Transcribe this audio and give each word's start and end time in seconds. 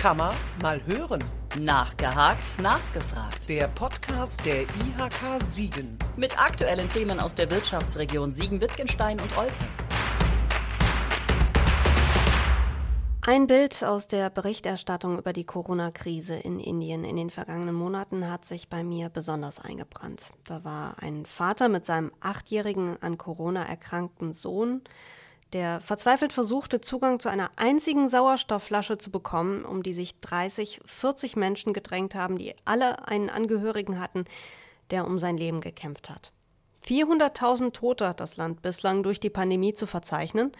Kann 0.00 0.16
man 0.16 0.34
mal 0.62 0.80
hören. 0.86 1.22
Nachgehakt, 1.58 2.58
nachgefragt. 2.58 3.46
Der 3.46 3.68
Podcast 3.68 4.42
der 4.46 4.62
IHK 4.62 5.44
Siegen. 5.44 5.98
Mit 6.16 6.42
aktuellen 6.42 6.88
Themen 6.88 7.20
aus 7.20 7.34
der 7.34 7.50
Wirtschaftsregion 7.50 8.32
Siegen-Wittgenstein 8.32 9.20
und 9.20 9.36
Olpe. 9.36 9.52
Ein 13.26 13.46
Bild 13.46 13.84
aus 13.84 14.06
der 14.06 14.30
Berichterstattung 14.30 15.18
über 15.18 15.34
die 15.34 15.44
Corona-Krise 15.44 16.36
in 16.36 16.60
Indien 16.60 17.04
in 17.04 17.16
den 17.16 17.28
vergangenen 17.28 17.74
Monaten 17.74 18.26
hat 18.30 18.46
sich 18.46 18.70
bei 18.70 18.82
mir 18.82 19.10
besonders 19.10 19.60
eingebrannt. 19.60 20.32
Da 20.44 20.64
war 20.64 20.96
ein 21.02 21.26
Vater 21.26 21.68
mit 21.68 21.84
seinem 21.84 22.10
achtjährigen 22.20 22.96
an 23.02 23.18
Corona 23.18 23.64
erkrankten 23.64 24.32
Sohn, 24.32 24.80
der 25.52 25.80
verzweifelt 25.80 26.32
versuchte, 26.32 26.80
Zugang 26.80 27.18
zu 27.18 27.28
einer 27.28 27.50
einzigen 27.56 28.08
Sauerstoffflasche 28.08 28.98
zu 28.98 29.10
bekommen, 29.10 29.64
um 29.64 29.82
die 29.82 29.92
sich 29.92 30.20
30, 30.20 30.80
40 30.84 31.36
Menschen 31.36 31.72
gedrängt 31.72 32.14
haben, 32.14 32.38
die 32.38 32.54
alle 32.64 33.08
einen 33.08 33.30
Angehörigen 33.30 34.00
hatten, 34.00 34.24
der 34.90 35.06
um 35.06 35.18
sein 35.18 35.36
Leben 35.36 35.60
gekämpft 35.60 36.10
hat. 36.10 36.32
400.000 36.86 37.72
Tote 37.72 38.08
hat 38.08 38.20
das 38.20 38.36
Land 38.36 38.62
bislang 38.62 39.02
durch 39.02 39.20
die 39.20 39.30
Pandemie 39.30 39.74
zu 39.74 39.86
verzeichnen 39.86 40.52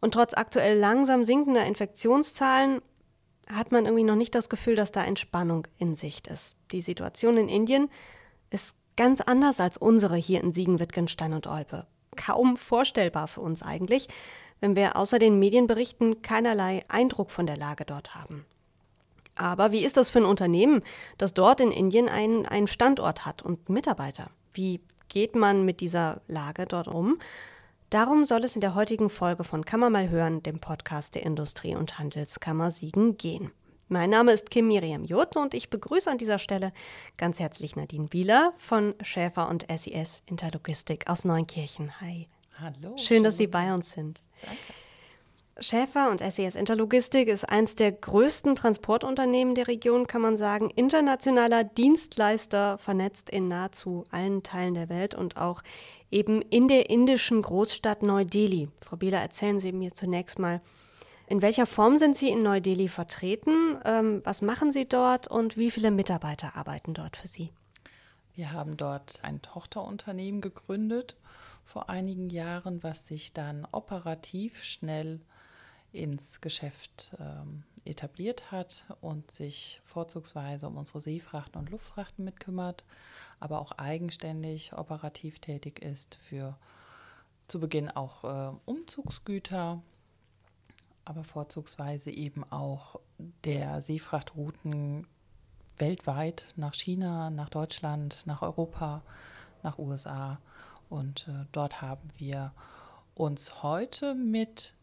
und 0.00 0.14
trotz 0.14 0.34
aktuell 0.34 0.78
langsam 0.78 1.24
sinkender 1.24 1.64
Infektionszahlen 1.64 2.80
hat 3.52 3.72
man 3.72 3.86
irgendwie 3.86 4.04
noch 4.04 4.16
nicht 4.16 4.34
das 4.34 4.48
Gefühl, 4.48 4.76
dass 4.76 4.92
da 4.92 5.02
Entspannung 5.02 5.66
in 5.78 5.96
Sicht 5.96 6.26
ist. 6.26 6.56
Die 6.70 6.82
Situation 6.82 7.36
in 7.36 7.48
Indien 7.48 7.90
ist 8.50 8.76
ganz 8.96 9.20
anders 9.20 9.58
als 9.58 9.78
unsere 9.78 10.16
hier 10.16 10.42
in 10.42 10.52
Siegen, 10.52 10.78
Wittgenstein 10.78 11.32
und 11.32 11.46
Olpe. 11.46 11.86
Kaum 12.18 12.56
vorstellbar 12.56 13.28
für 13.28 13.40
uns 13.40 13.62
eigentlich, 13.62 14.08
wenn 14.60 14.76
wir 14.76 14.96
außer 14.96 15.18
den 15.18 15.38
Medienberichten 15.38 16.20
keinerlei 16.20 16.82
Eindruck 16.88 17.30
von 17.30 17.46
der 17.46 17.56
Lage 17.56 17.84
dort 17.86 18.14
haben. 18.14 18.44
Aber 19.36 19.70
wie 19.70 19.84
ist 19.84 19.96
das 19.96 20.10
für 20.10 20.18
ein 20.18 20.24
Unternehmen, 20.24 20.82
das 21.16 21.32
dort 21.32 21.60
in 21.60 21.70
Indien 21.70 22.08
einen, 22.08 22.44
einen 22.44 22.66
Standort 22.66 23.24
hat 23.24 23.42
und 23.42 23.68
Mitarbeiter? 23.68 24.30
Wie 24.52 24.80
geht 25.08 25.36
man 25.36 25.64
mit 25.64 25.80
dieser 25.80 26.20
Lage 26.26 26.66
dort 26.66 26.88
um? 26.88 27.18
Darum 27.88 28.26
soll 28.26 28.44
es 28.44 28.54
in 28.54 28.60
der 28.60 28.74
heutigen 28.74 29.08
Folge 29.08 29.44
von 29.44 29.64
Kammer 29.64 29.88
mal 29.88 30.10
hören, 30.10 30.42
dem 30.42 30.58
Podcast 30.58 31.14
der 31.14 31.22
Industrie- 31.22 31.76
und 31.76 31.98
Handelskammer 31.98 32.70
Siegen, 32.70 33.16
gehen. 33.16 33.50
Mein 33.90 34.10
Name 34.10 34.32
ist 34.32 34.50
Kim 34.50 34.68
Miriam 34.68 35.04
Jotz 35.04 35.34
und 35.36 35.54
ich 35.54 35.70
begrüße 35.70 36.10
an 36.10 36.18
dieser 36.18 36.38
Stelle 36.38 36.74
ganz 37.16 37.38
herzlich 37.38 37.74
Nadine 37.74 38.08
Bieler 38.08 38.52
von 38.58 38.94
Schäfer 39.00 39.48
und 39.48 39.66
SIS 39.70 40.22
Interlogistik 40.26 41.08
aus 41.08 41.24
Neunkirchen. 41.24 41.98
Hi. 42.02 42.28
Hallo. 42.60 42.98
Schön, 42.98 43.22
dass 43.22 43.38
Sie 43.38 43.46
bei 43.46 43.72
uns 43.72 43.92
sind. 43.92 44.22
Danke. 44.42 44.58
Schäfer 45.60 46.10
und 46.10 46.20
SES 46.20 46.54
Interlogistik 46.54 47.28
ist 47.28 47.48
eines 47.48 47.74
der 47.74 47.90
größten 47.90 48.54
Transportunternehmen 48.54 49.56
der 49.56 49.66
Region, 49.66 50.06
kann 50.06 50.22
man 50.22 50.36
sagen. 50.36 50.70
Internationaler 50.76 51.64
Dienstleister, 51.64 52.78
vernetzt 52.78 53.28
in 53.28 53.48
nahezu 53.48 54.04
allen 54.10 54.44
Teilen 54.44 54.74
der 54.74 54.88
Welt 54.88 55.16
und 55.16 55.36
auch 55.36 55.62
eben 56.10 56.42
in 56.42 56.68
der 56.68 56.90
indischen 56.90 57.42
Großstadt 57.42 58.02
Neu-Delhi. 58.02 58.68
Frau 58.82 58.96
Bieler, 58.96 59.18
erzählen 59.18 59.58
Sie 59.58 59.72
mir 59.72 59.94
zunächst 59.94 60.38
mal, 60.38 60.60
in 61.28 61.42
welcher 61.42 61.66
Form 61.66 61.98
sind 61.98 62.16
Sie 62.16 62.30
in 62.30 62.42
Neu-Delhi 62.42 62.88
vertreten? 62.88 63.78
Ähm, 63.84 64.22
was 64.24 64.42
machen 64.42 64.72
Sie 64.72 64.88
dort 64.88 65.28
und 65.28 65.56
wie 65.56 65.70
viele 65.70 65.90
Mitarbeiter 65.90 66.56
arbeiten 66.56 66.94
dort 66.94 67.16
für 67.16 67.28
Sie? 67.28 67.52
Wir 68.34 68.52
haben 68.52 68.76
dort 68.76 69.18
ein 69.22 69.42
Tochterunternehmen 69.42 70.40
gegründet 70.40 71.16
vor 71.64 71.90
einigen 71.90 72.30
Jahren, 72.30 72.82
was 72.82 73.06
sich 73.06 73.32
dann 73.32 73.66
operativ 73.72 74.62
schnell 74.62 75.20
ins 75.92 76.40
Geschäft 76.40 77.10
ähm, 77.18 77.64
etabliert 77.84 78.50
hat 78.50 78.84
und 79.00 79.30
sich 79.30 79.80
vorzugsweise 79.84 80.66
um 80.66 80.76
unsere 80.76 81.00
Seefrachten 81.00 81.58
und 81.58 81.70
Luftfrachten 81.70 82.24
mitkümmert, 82.24 82.84
aber 83.40 83.60
auch 83.60 83.72
eigenständig 83.72 84.72
operativ 84.72 85.40
tätig 85.40 85.82
ist 85.82 86.18
für 86.22 86.56
zu 87.48 87.60
Beginn 87.60 87.90
auch 87.90 88.24
äh, 88.24 88.56
Umzugsgüter, 88.66 89.82
aber 91.08 91.24
vorzugsweise 91.24 92.10
eben 92.10 92.44
auch 92.52 93.00
der 93.44 93.80
Seefrachtrouten 93.80 95.06
weltweit 95.78 96.52
nach 96.56 96.74
China, 96.74 97.30
nach 97.30 97.48
Deutschland, 97.48 98.22
nach 98.26 98.42
Europa, 98.42 99.02
nach 99.62 99.78
USA. 99.78 100.38
Und 100.90 101.28
äh, 101.28 101.46
dort 101.52 101.80
haben 101.80 102.08
wir 102.18 102.52
uns 103.14 103.62
heute 103.62 104.14
mit 104.14 104.74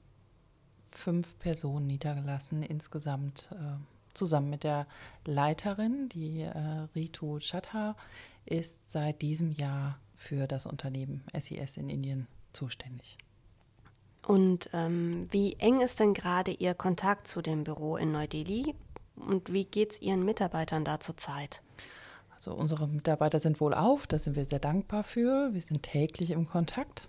fünf 0.90 1.38
Personen 1.40 1.88
niedergelassen, 1.88 2.64
insgesamt 2.64 3.50
äh, 3.52 3.78
zusammen 4.14 4.50
mit 4.50 4.64
der 4.64 4.88
Leiterin, 5.25 6.09
die 6.09 6.41
äh, 6.41 6.88
Ritu 6.96 7.40
Chatha, 7.40 7.96
ist 8.46 8.90
seit 8.90 9.22
diesem 9.22 9.52
Jahr 9.52 10.00
für 10.16 10.47
das 10.47 10.66
Unternehmen 10.66 11.24
SIS 11.38 11.78
in 11.78 11.90
Indien 11.90 12.28
zuständig. 12.53 13.18
Und 14.28 14.69
ähm, 14.74 15.28
wie 15.31 15.53
eng 15.59 15.81
ist 15.81 16.00
denn 16.00 16.13
gerade 16.13 16.52
Ihr 16.52 16.74
Kontakt 16.74 17.28
zu 17.28 17.41
dem 17.41 17.63
Büro 17.63 17.96
in 17.96 18.12
Neu-Delhi 18.12 18.74
und 19.16 19.53
wie 19.53 19.66
geht 19.66 19.94
es 19.94 20.02
Ihren 20.02 20.25
Mitarbeitern 20.25 20.84
da 20.84 21.00
zurzeit? 21.00 21.62
Also 22.34 22.53
unsere 22.53 22.88
Mitarbeiter 22.88 23.40
sind 23.40 23.62
wohlauf, 23.62 24.08
da 24.08 24.19
sind 24.19 24.35
wir 24.35 24.46
sehr 24.46 24.59
dankbar 24.59 25.03
für. 25.03 25.53
Wir 25.53 25.62
sind 25.62 25.84
täglich 25.84 26.31
im 26.31 26.47
Kontakt 26.47 27.08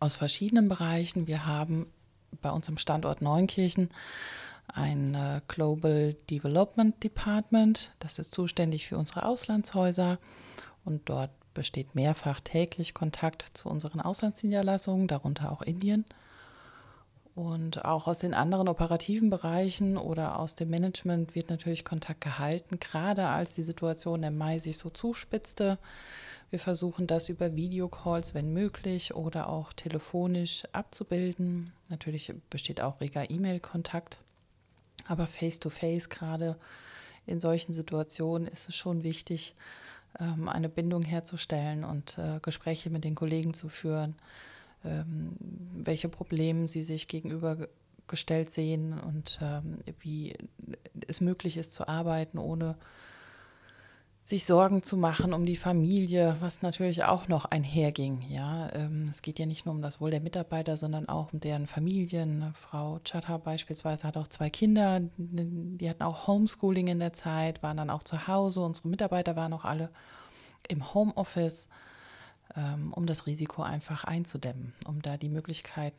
aus 0.00 0.16
verschiedenen 0.16 0.68
Bereichen. 0.68 1.26
Wir 1.26 1.46
haben 1.46 1.86
bei 2.40 2.50
uns 2.50 2.68
im 2.68 2.76
Standort 2.76 3.22
Neunkirchen 3.22 3.90
ein 4.66 5.14
äh, 5.14 5.40
Global 5.48 6.14
Development 6.28 7.02
Department. 7.02 7.92
Das 8.00 8.18
ist 8.18 8.32
zuständig 8.32 8.86
für 8.86 8.98
unsere 8.98 9.24
Auslandshäuser 9.24 10.18
und 10.84 11.08
dort 11.08 11.30
besteht 11.54 11.94
mehrfach 11.94 12.40
täglich 12.40 12.94
Kontakt 12.94 13.44
zu 13.54 13.68
unseren 13.68 14.00
Auslandsniederlassungen, 14.00 15.06
darunter 15.06 15.52
auch 15.52 15.62
Indien. 15.62 16.04
Und 17.34 17.84
auch 17.84 18.06
aus 18.06 18.18
den 18.18 18.34
anderen 18.34 18.68
operativen 18.68 19.30
Bereichen 19.30 19.96
oder 19.96 20.38
aus 20.38 20.54
dem 20.54 20.68
Management 20.68 21.34
wird 21.34 21.48
natürlich 21.48 21.84
Kontakt 21.84 22.20
gehalten, 22.20 22.78
gerade 22.78 23.26
als 23.26 23.54
die 23.54 23.62
Situation 23.62 24.22
im 24.22 24.36
Mai 24.36 24.58
sich 24.58 24.76
so 24.76 24.90
zuspitzte. 24.90 25.78
Wir 26.50 26.58
versuchen 26.58 27.06
das 27.06 27.30
über 27.30 27.56
Videocalls, 27.56 28.34
wenn 28.34 28.52
möglich, 28.52 29.14
oder 29.14 29.48
auch 29.48 29.72
telefonisch 29.72 30.64
abzubilden. 30.72 31.72
Natürlich 31.88 32.34
besteht 32.50 32.82
auch 32.82 33.00
reger 33.00 33.30
E-Mail-Kontakt, 33.30 34.18
aber 35.06 35.26
face-to-face, 35.26 36.04
-face, 36.04 36.10
gerade 36.10 36.56
in 37.24 37.40
solchen 37.40 37.72
Situationen, 37.72 38.46
ist 38.46 38.68
es 38.68 38.76
schon 38.76 39.04
wichtig, 39.04 39.54
ähm, 40.20 40.50
eine 40.50 40.68
Bindung 40.68 41.02
herzustellen 41.02 41.84
und 41.84 42.18
äh, 42.18 42.40
Gespräche 42.42 42.90
mit 42.90 43.04
den 43.04 43.14
Kollegen 43.14 43.54
zu 43.54 43.70
führen 43.70 44.16
ähm, 44.84 45.36
welche 45.74 46.08
Probleme 46.08 46.68
sie 46.68 46.82
sich 46.82 47.08
gegenübergestellt 47.08 48.50
sehen 48.50 48.98
und 48.98 49.38
ähm, 49.42 49.78
wie 50.00 50.34
es 51.06 51.20
möglich 51.20 51.56
ist 51.56 51.72
zu 51.72 51.88
arbeiten, 51.88 52.38
ohne 52.38 52.76
sich 54.24 54.44
Sorgen 54.44 54.84
zu 54.84 54.96
machen 54.96 55.32
um 55.32 55.44
die 55.44 55.56
Familie, 55.56 56.36
was 56.38 56.62
natürlich 56.62 57.02
auch 57.04 57.26
noch 57.26 57.44
einherging. 57.44 58.22
Ja, 58.28 58.72
ähm, 58.72 59.08
es 59.10 59.20
geht 59.20 59.40
ja 59.40 59.46
nicht 59.46 59.66
nur 59.66 59.74
um 59.74 59.82
das 59.82 60.00
Wohl 60.00 60.12
der 60.12 60.20
Mitarbeiter, 60.20 60.76
sondern 60.76 61.08
auch 61.08 61.32
um 61.32 61.40
deren 61.40 61.66
Familien. 61.66 62.52
Frau 62.54 63.00
Chatter 63.00 63.38
beispielsweise 63.40 64.06
hat 64.06 64.16
auch 64.16 64.28
zwei 64.28 64.48
Kinder, 64.48 65.00
die 65.16 65.90
hatten 65.90 66.04
auch 66.04 66.28
Homeschooling 66.28 66.86
in 66.86 67.00
der 67.00 67.12
Zeit, 67.12 67.64
waren 67.64 67.76
dann 67.76 67.90
auch 67.90 68.04
zu 68.04 68.28
Hause. 68.28 68.60
Unsere 68.60 68.88
Mitarbeiter 68.88 69.34
waren 69.34 69.52
auch 69.52 69.64
alle 69.64 69.90
im 70.68 70.94
Homeoffice. 70.94 71.68
Ähm, 72.56 72.92
um 72.92 73.06
das 73.06 73.26
Risiko 73.26 73.62
einfach 73.62 74.04
einzudämmen, 74.04 74.74
um 74.86 75.00
da 75.00 75.16
die 75.16 75.28
Möglichkeit 75.30 75.94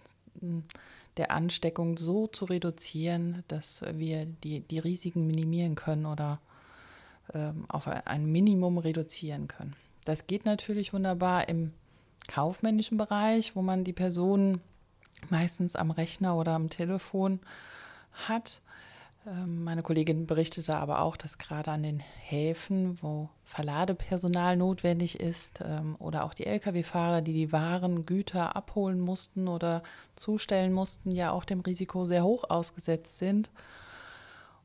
der 1.17 1.31
Ansteckung 1.31 1.97
so 1.97 2.27
zu 2.27 2.45
reduzieren, 2.45 3.44
dass 3.47 3.83
wir 3.94 4.25
die, 4.25 4.61
die 4.61 4.79
Risiken 4.79 5.27
minimieren 5.27 5.75
können 5.75 6.05
oder 6.05 6.39
ähm, 7.33 7.65
auf 7.69 7.88
ein 7.88 8.25
Minimum 8.25 8.77
reduzieren 8.77 9.47
können. 9.47 9.75
Das 10.05 10.27
geht 10.27 10.45
natürlich 10.45 10.94
wunderbar 10.94 11.47
im 11.50 11.71
kaufmännischen 12.27 12.97
Bereich, 12.97 13.56
wo 13.56 13.61
man 13.61 13.83
die 13.83 13.94
Personen 13.94 14.61
meistens 15.29 15.75
am 15.75 15.91
Rechner 15.91 16.35
oder 16.35 16.53
am 16.53 16.69
Telefon 16.69 17.39
hat. 18.27 18.59
Ähm, 19.25 19.63
meine 19.63 19.83
Kollegin 19.83 20.27
berichtete 20.27 20.75
aber 20.75 21.01
auch, 21.01 21.15
dass 21.15 21.37
gerade 21.37 21.71
an 21.71 21.83
den 21.83 21.99
Häfen, 21.99 23.01
wo 23.01 23.29
Verladepersonal 23.43 24.57
notwendig 24.57 25.19
ist 25.19 25.63
ähm, 25.65 25.95
oder 25.99 26.25
auch 26.25 26.33
die 26.33 26.45
Lkw-Fahrer, 26.45 27.21
die 27.21 27.33
die 27.33 27.51
Waren, 27.51 28.05
Güter 28.05 28.55
abholen 28.55 28.99
mussten 28.99 29.47
oder 29.47 29.83
zustellen 30.15 30.73
mussten, 30.73 31.11
ja 31.11 31.31
auch 31.31 31.45
dem 31.45 31.61
Risiko 31.61 32.05
sehr 32.05 32.23
hoch 32.23 32.49
ausgesetzt 32.49 33.17
sind. 33.17 33.49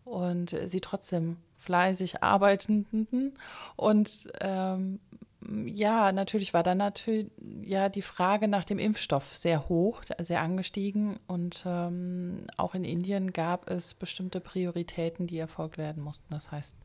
Und 0.04 0.56
sie 0.64 0.80
trotzdem 0.80 1.36
fleißig 1.58 2.22
arbeiteten 2.22 3.34
und 3.76 4.32
ähm, 4.40 5.00
Ja, 5.40 6.10
natürlich 6.10 6.52
war 6.52 6.64
dann 6.64 6.78
natürlich 6.78 7.30
ja 7.62 7.88
die 7.88 8.02
Frage 8.02 8.48
nach 8.48 8.64
dem 8.64 8.80
Impfstoff 8.80 9.36
sehr 9.36 9.68
hoch, 9.68 10.02
sehr 10.20 10.40
angestiegen 10.40 11.20
und 11.28 11.62
ähm, 11.64 12.46
auch 12.56 12.74
in 12.74 12.82
Indien 12.82 13.32
gab 13.32 13.70
es 13.70 13.94
bestimmte 13.94 14.40
Prioritäten, 14.40 15.28
die 15.28 15.38
erfolgt 15.38 15.78
werden 15.78 16.02
mussten. 16.02 16.26
Das 16.30 16.50
heißt, 16.50 16.76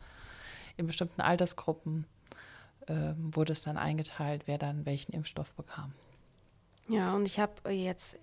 in 0.77 0.85
bestimmten 0.85 1.21
Altersgruppen 1.21 2.05
äh, 2.87 3.13
wurde 3.17 3.53
es 3.53 3.63
dann 3.63 3.77
eingeteilt, 3.77 4.43
wer 4.45 4.59
dann 4.59 4.85
welchen 4.85 5.13
Impfstoff 5.13 5.53
bekam. 5.55 5.93
Ja, 6.89 7.15
und 7.15 7.25
ich 7.25 7.39
habe 7.39 7.73
jetzt 7.73 8.19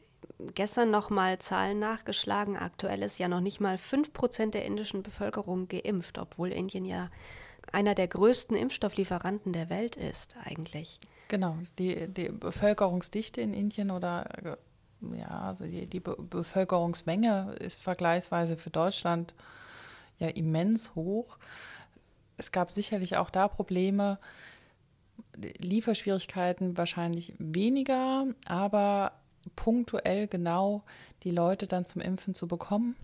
gestern 0.55 0.91
noch 0.91 1.11
mal 1.11 1.39
Zahlen 1.39 1.79
nachgeschlagen. 1.79 2.57
Aktuell 2.57 3.03
ist 3.03 3.19
ja 3.19 3.29
noch 3.29 3.41
nicht 3.41 3.61
mal 3.61 3.77
5% 3.77 4.51
der 4.51 4.65
indischen 4.65 5.03
Bevölkerung 5.03 5.69
geimpft, 5.69 6.19
obwohl 6.19 6.53
Indien 6.53 6.85
ja 6.85 7.11
einer 7.73 7.95
der 7.95 8.09
größten 8.09 8.57
Impfstofflieferanten 8.57 9.53
der 9.53 9.71
Welt 9.71 9.97
ist 9.97 10.37
eigentlich. 10.45 10.99
Genau, 11.29 11.59
die, 11.79 12.09
die 12.09 12.29
Bevölkerungsdichte 12.29 13.41
in 13.41 13.55
Indien 13.55 13.91
oder 13.91 14.59
ja, 15.01 15.29
also 15.29 15.65
die, 15.65 15.87
die 15.87 16.01
Be 16.01 16.17
Bevölkerungsmenge 16.19 17.55
ist 17.59 17.81
vergleichsweise 17.81 18.57
für 18.57 18.71
Deutschland 18.71 19.35
ja 20.19 20.29
immens 20.29 20.95
hoch. 20.95 21.39
Es 22.37 22.53
gab 22.53 22.71
sicherlich 22.71 23.17
auch 23.17 23.31
da 23.31 23.49
Probleme, 23.49 24.19
Lieferschwierigkeiten 25.37 26.77
wahrscheinlich 26.77 27.35
weniger, 27.39 28.27
aber 28.47 29.13
punktuell 29.57 30.27
genau 30.27 30.83
die 31.23 31.31
Leute 31.31 31.67
dann 31.67 31.87
zum 31.87 32.01
Impfen 32.01 32.35
zu 32.35 32.47
bekommen, 32.47 32.97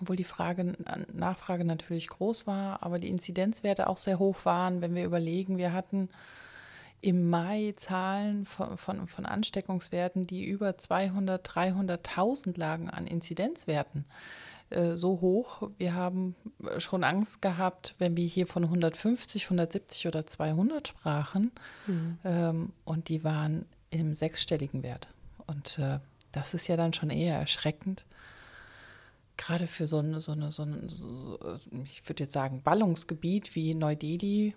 obwohl 0.00 0.16
die 0.16 0.24
Frage, 0.24 0.72
Nachfrage 1.12 1.64
natürlich 1.64 2.08
groß 2.08 2.46
war, 2.46 2.82
aber 2.82 2.98
die 2.98 3.08
Inzidenzwerte 3.08 3.88
auch 3.88 3.98
sehr 3.98 4.18
hoch 4.18 4.44
waren, 4.44 4.80
wenn 4.80 4.94
wir 4.94 5.04
überlegen, 5.04 5.58
wir 5.58 5.72
hatten 5.72 6.08
im 7.00 7.30
Mai 7.30 7.72
Zahlen 7.76 8.44
von, 8.44 8.76
von, 8.76 9.06
von 9.06 9.26
Ansteckungswerten, 9.26 10.26
die 10.26 10.44
über 10.44 10.76
200, 10.76 11.48
300.000 11.48 12.58
lagen 12.58 12.90
an 12.90 13.06
Inzidenzwerten. 13.06 14.04
Äh, 14.70 14.96
so 14.96 15.20
hoch. 15.20 15.70
Wir 15.78 15.94
haben 15.94 16.36
schon 16.78 17.04
Angst 17.04 17.42
gehabt, 17.42 17.94
wenn 17.98 18.16
wir 18.16 18.26
hier 18.26 18.46
von 18.46 18.64
150, 18.64 19.44
170 19.44 20.06
oder 20.06 20.26
200 20.26 20.88
sprachen. 20.88 21.52
Mhm. 21.86 22.18
Ähm, 22.24 22.72
und 22.84 23.08
die 23.08 23.24
waren 23.24 23.66
im 23.90 24.14
sechsstelligen 24.14 24.82
Wert. 24.82 25.08
Und 25.46 25.78
äh, 25.78 25.98
das 26.32 26.54
ist 26.54 26.68
ja 26.68 26.76
dann 26.76 26.92
schon 26.92 27.10
eher 27.10 27.38
erschreckend. 27.38 28.04
Gerade 29.50 29.66
für 29.66 29.88
so 29.88 29.98
eine, 29.98 30.20
so 30.20 30.30
eine, 30.30 30.52
so 30.52 30.62
eine 30.62 30.88
so, 30.88 31.36
ich 31.82 32.08
würde 32.08 32.22
jetzt 32.22 32.32
sagen, 32.32 32.62
Ballungsgebiet 32.62 33.56
wie 33.56 33.74
Neu-Delhi, 33.74 34.54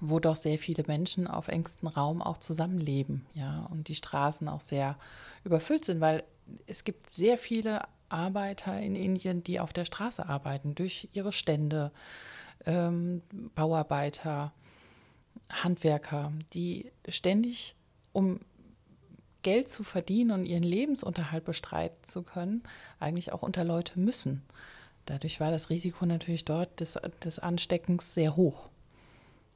wo 0.00 0.18
doch 0.18 0.34
sehr 0.34 0.58
viele 0.58 0.82
Menschen 0.88 1.28
auf 1.28 1.46
engstem 1.46 1.86
Raum 1.86 2.20
auch 2.20 2.38
zusammenleben, 2.38 3.24
ja, 3.34 3.64
und 3.70 3.86
die 3.86 3.94
Straßen 3.94 4.48
auch 4.48 4.60
sehr 4.60 4.96
überfüllt 5.44 5.84
sind, 5.84 6.00
weil 6.00 6.24
es 6.66 6.82
gibt 6.82 7.10
sehr 7.10 7.38
viele 7.38 7.82
Arbeiter 8.08 8.76
in 8.80 8.96
Indien, 8.96 9.44
die 9.44 9.60
auf 9.60 9.72
der 9.72 9.84
Straße 9.84 10.28
arbeiten, 10.28 10.74
durch 10.74 11.08
ihre 11.12 11.32
Stände, 11.32 11.92
ähm, 12.64 13.22
Bauarbeiter, 13.54 14.52
Handwerker, 15.48 16.32
die 16.54 16.90
ständig, 17.08 17.76
um 18.12 18.40
Geld 19.46 19.68
zu 19.68 19.84
verdienen 19.84 20.32
und 20.32 20.44
ihren 20.44 20.64
Lebensunterhalt 20.64 21.44
bestreiten 21.44 22.02
zu 22.02 22.24
können, 22.24 22.64
eigentlich 22.98 23.32
auch 23.32 23.42
unter 23.42 23.62
Leute 23.62 23.96
müssen. 23.96 24.42
Dadurch 25.04 25.38
war 25.38 25.52
das 25.52 25.70
Risiko 25.70 26.04
natürlich 26.04 26.44
dort 26.44 26.80
des, 26.80 26.98
des 27.22 27.38
Ansteckens 27.38 28.12
sehr 28.12 28.34
hoch. 28.34 28.68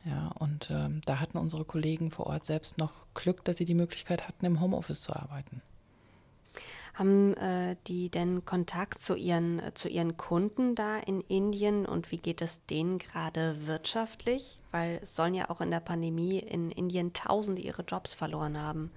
Ja, 0.04 0.28
und 0.38 0.70
ähm, 0.70 1.00
da 1.06 1.19
hatten 1.19 1.38
unsere 1.38 1.64
Kollegen 1.64 2.12
vor 2.12 2.28
Ort 2.28 2.46
selbst 2.46 2.78
noch 2.78 2.92
Glück, 3.14 3.44
dass 3.44 3.56
sie 3.56 3.64
die 3.64 3.75
Möglichkeit 3.75 4.28
hatten, 4.28 4.46
im 4.46 4.60
Homeoffice 4.60 5.02
zu 5.02 5.12
arbeiten. 5.12 5.60
Haben 6.94 7.34
äh, 7.34 7.76
die 7.87 8.10
denn 8.10 8.44
Kontakt 8.44 9.00
zu 9.00 9.14
ihren, 9.14 9.60
äh, 9.60 9.75
zu 9.75 9.88
ihren 9.88 10.16
Kunden 10.16 10.75
da 10.75 10.98
in 10.98 11.20
Indien 11.22 11.87
und 11.87 12.10
wie 12.10 12.19
geht 12.19 12.42
es 12.42 12.64
denen 12.66 12.98
gerade 12.98 13.66
wirtschaftlich? 13.66 14.58
Weil 14.70 15.00
es 15.02 15.14
sollen 15.14 15.34
ja 15.34 15.50
auch 15.50 15.60
in 15.60 15.70
der 15.70 15.81
Pandemie 15.81 16.38
in 16.38 16.70
Indien 16.70 17.12
Tausende 17.12 17.62
ihre 17.62 17.82
Jobs 17.82 18.14
verloren 18.14 18.60
haben. 18.60 18.90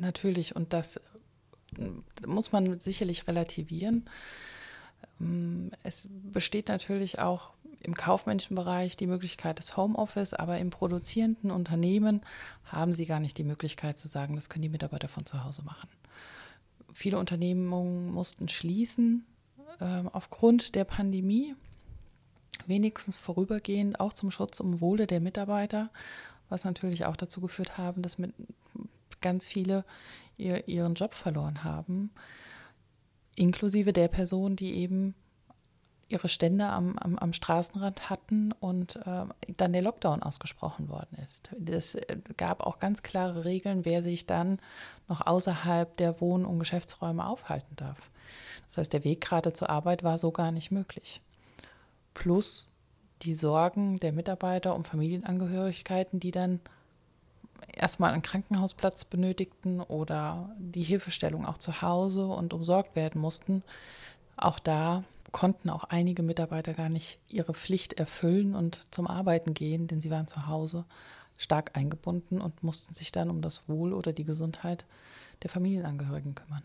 Natürlich, 0.00 0.54
und 0.54 0.72
das 0.72 1.00
muss 2.26 2.52
man 2.52 2.80
sicherlich 2.80 3.26
relativieren. 3.28 4.08
Ähm, 5.20 5.70
es 5.82 6.08
besteht 6.10 6.68
natürlich 6.68 7.18
auch 7.18 7.50
im 7.80 7.94
kaufmännischen 7.94 8.56
Bereich 8.56 8.96
die 8.96 9.06
Möglichkeit 9.06 9.58
des 9.58 9.76
Homeoffice, 9.76 10.34
aber 10.34 10.58
im 10.58 10.70
produzierenden 10.70 11.50
Unternehmen 11.50 12.22
haben 12.64 12.92
sie 12.92 13.06
gar 13.06 13.20
nicht 13.20 13.38
die 13.38 13.44
Möglichkeit 13.44 13.98
zu 13.98 14.08
sagen, 14.08 14.34
das 14.34 14.48
können 14.48 14.62
die 14.62 14.68
Mitarbeiter 14.68 15.08
von 15.08 15.26
zu 15.26 15.44
Hause 15.44 15.62
machen. 15.62 15.88
Viele 16.98 17.20
Unternehmungen 17.20 18.10
mussten 18.10 18.48
schließen 18.48 19.24
äh, 19.78 20.02
aufgrund 20.12 20.74
der 20.74 20.82
Pandemie, 20.82 21.54
wenigstens 22.66 23.18
vorübergehend 23.18 24.00
auch 24.00 24.12
zum 24.12 24.32
Schutz 24.32 24.58
und 24.58 24.80
Wohle 24.80 25.06
der 25.06 25.20
Mitarbeiter, 25.20 25.90
was 26.48 26.64
natürlich 26.64 27.04
auch 27.04 27.14
dazu 27.14 27.40
geführt 27.40 27.78
haben, 27.78 28.02
dass 28.02 28.18
mit 28.18 28.34
ganz 29.20 29.46
viele 29.46 29.84
ihr, 30.38 30.66
ihren 30.66 30.94
Job 30.94 31.14
verloren 31.14 31.62
haben, 31.62 32.10
inklusive 33.36 33.92
der 33.92 34.08
Person, 34.08 34.56
die 34.56 34.74
eben 34.74 35.14
ihre 36.08 36.28
Stände 36.28 36.66
am, 36.66 36.96
am, 36.98 37.18
am 37.18 37.32
Straßenrand 37.32 38.08
hatten 38.08 38.52
und 38.52 38.96
äh, 38.96 39.26
dann 39.56 39.72
der 39.72 39.82
Lockdown 39.82 40.22
ausgesprochen 40.22 40.88
worden 40.88 41.18
ist. 41.24 41.50
Es 41.66 41.94
äh, 41.94 42.16
gab 42.36 42.62
auch 42.62 42.78
ganz 42.78 43.02
klare 43.02 43.44
Regeln, 43.44 43.84
wer 43.84 44.02
sich 44.02 44.26
dann 44.26 44.58
noch 45.08 45.26
außerhalb 45.26 45.96
der 45.98 46.20
Wohn- 46.20 46.46
und 46.46 46.58
Geschäftsräume 46.58 47.26
aufhalten 47.26 47.76
darf. 47.76 48.10
Das 48.66 48.78
heißt, 48.78 48.92
der 48.92 49.04
Weg 49.04 49.20
gerade 49.20 49.52
zur 49.52 49.70
Arbeit 49.70 50.02
war 50.02 50.18
so 50.18 50.30
gar 50.30 50.50
nicht 50.50 50.70
möglich. 50.70 51.20
Plus 52.14 52.68
die 53.22 53.34
Sorgen 53.34 53.98
der 54.00 54.12
Mitarbeiter 54.12 54.74
um 54.74 54.84
Familienangehörigkeiten, 54.84 56.20
die 56.20 56.30
dann 56.30 56.60
erstmal 57.72 58.12
einen 58.12 58.22
Krankenhausplatz 58.22 59.04
benötigten 59.04 59.80
oder 59.80 60.50
die 60.58 60.82
Hilfestellung 60.82 61.44
auch 61.44 61.58
zu 61.58 61.82
Hause 61.82 62.26
und 62.26 62.54
umsorgt 62.54 62.96
werden 62.96 63.20
mussten. 63.20 63.62
Auch 64.36 64.58
da 64.58 65.04
konnten 65.32 65.70
auch 65.70 65.84
einige 65.84 66.22
Mitarbeiter 66.22 66.74
gar 66.74 66.88
nicht 66.88 67.18
ihre 67.28 67.54
Pflicht 67.54 67.94
erfüllen 67.94 68.54
und 68.54 68.82
zum 68.90 69.06
Arbeiten 69.06 69.54
gehen, 69.54 69.86
denn 69.86 70.00
sie 70.00 70.10
waren 70.10 70.26
zu 70.26 70.46
Hause 70.46 70.84
stark 71.36 71.76
eingebunden 71.76 72.40
und 72.40 72.62
mussten 72.62 72.94
sich 72.94 73.12
dann 73.12 73.30
um 73.30 73.42
das 73.42 73.68
Wohl 73.68 73.92
oder 73.92 74.12
die 74.12 74.24
Gesundheit 74.24 74.84
der 75.42 75.50
Familienangehörigen 75.50 76.34
kümmern. 76.34 76.62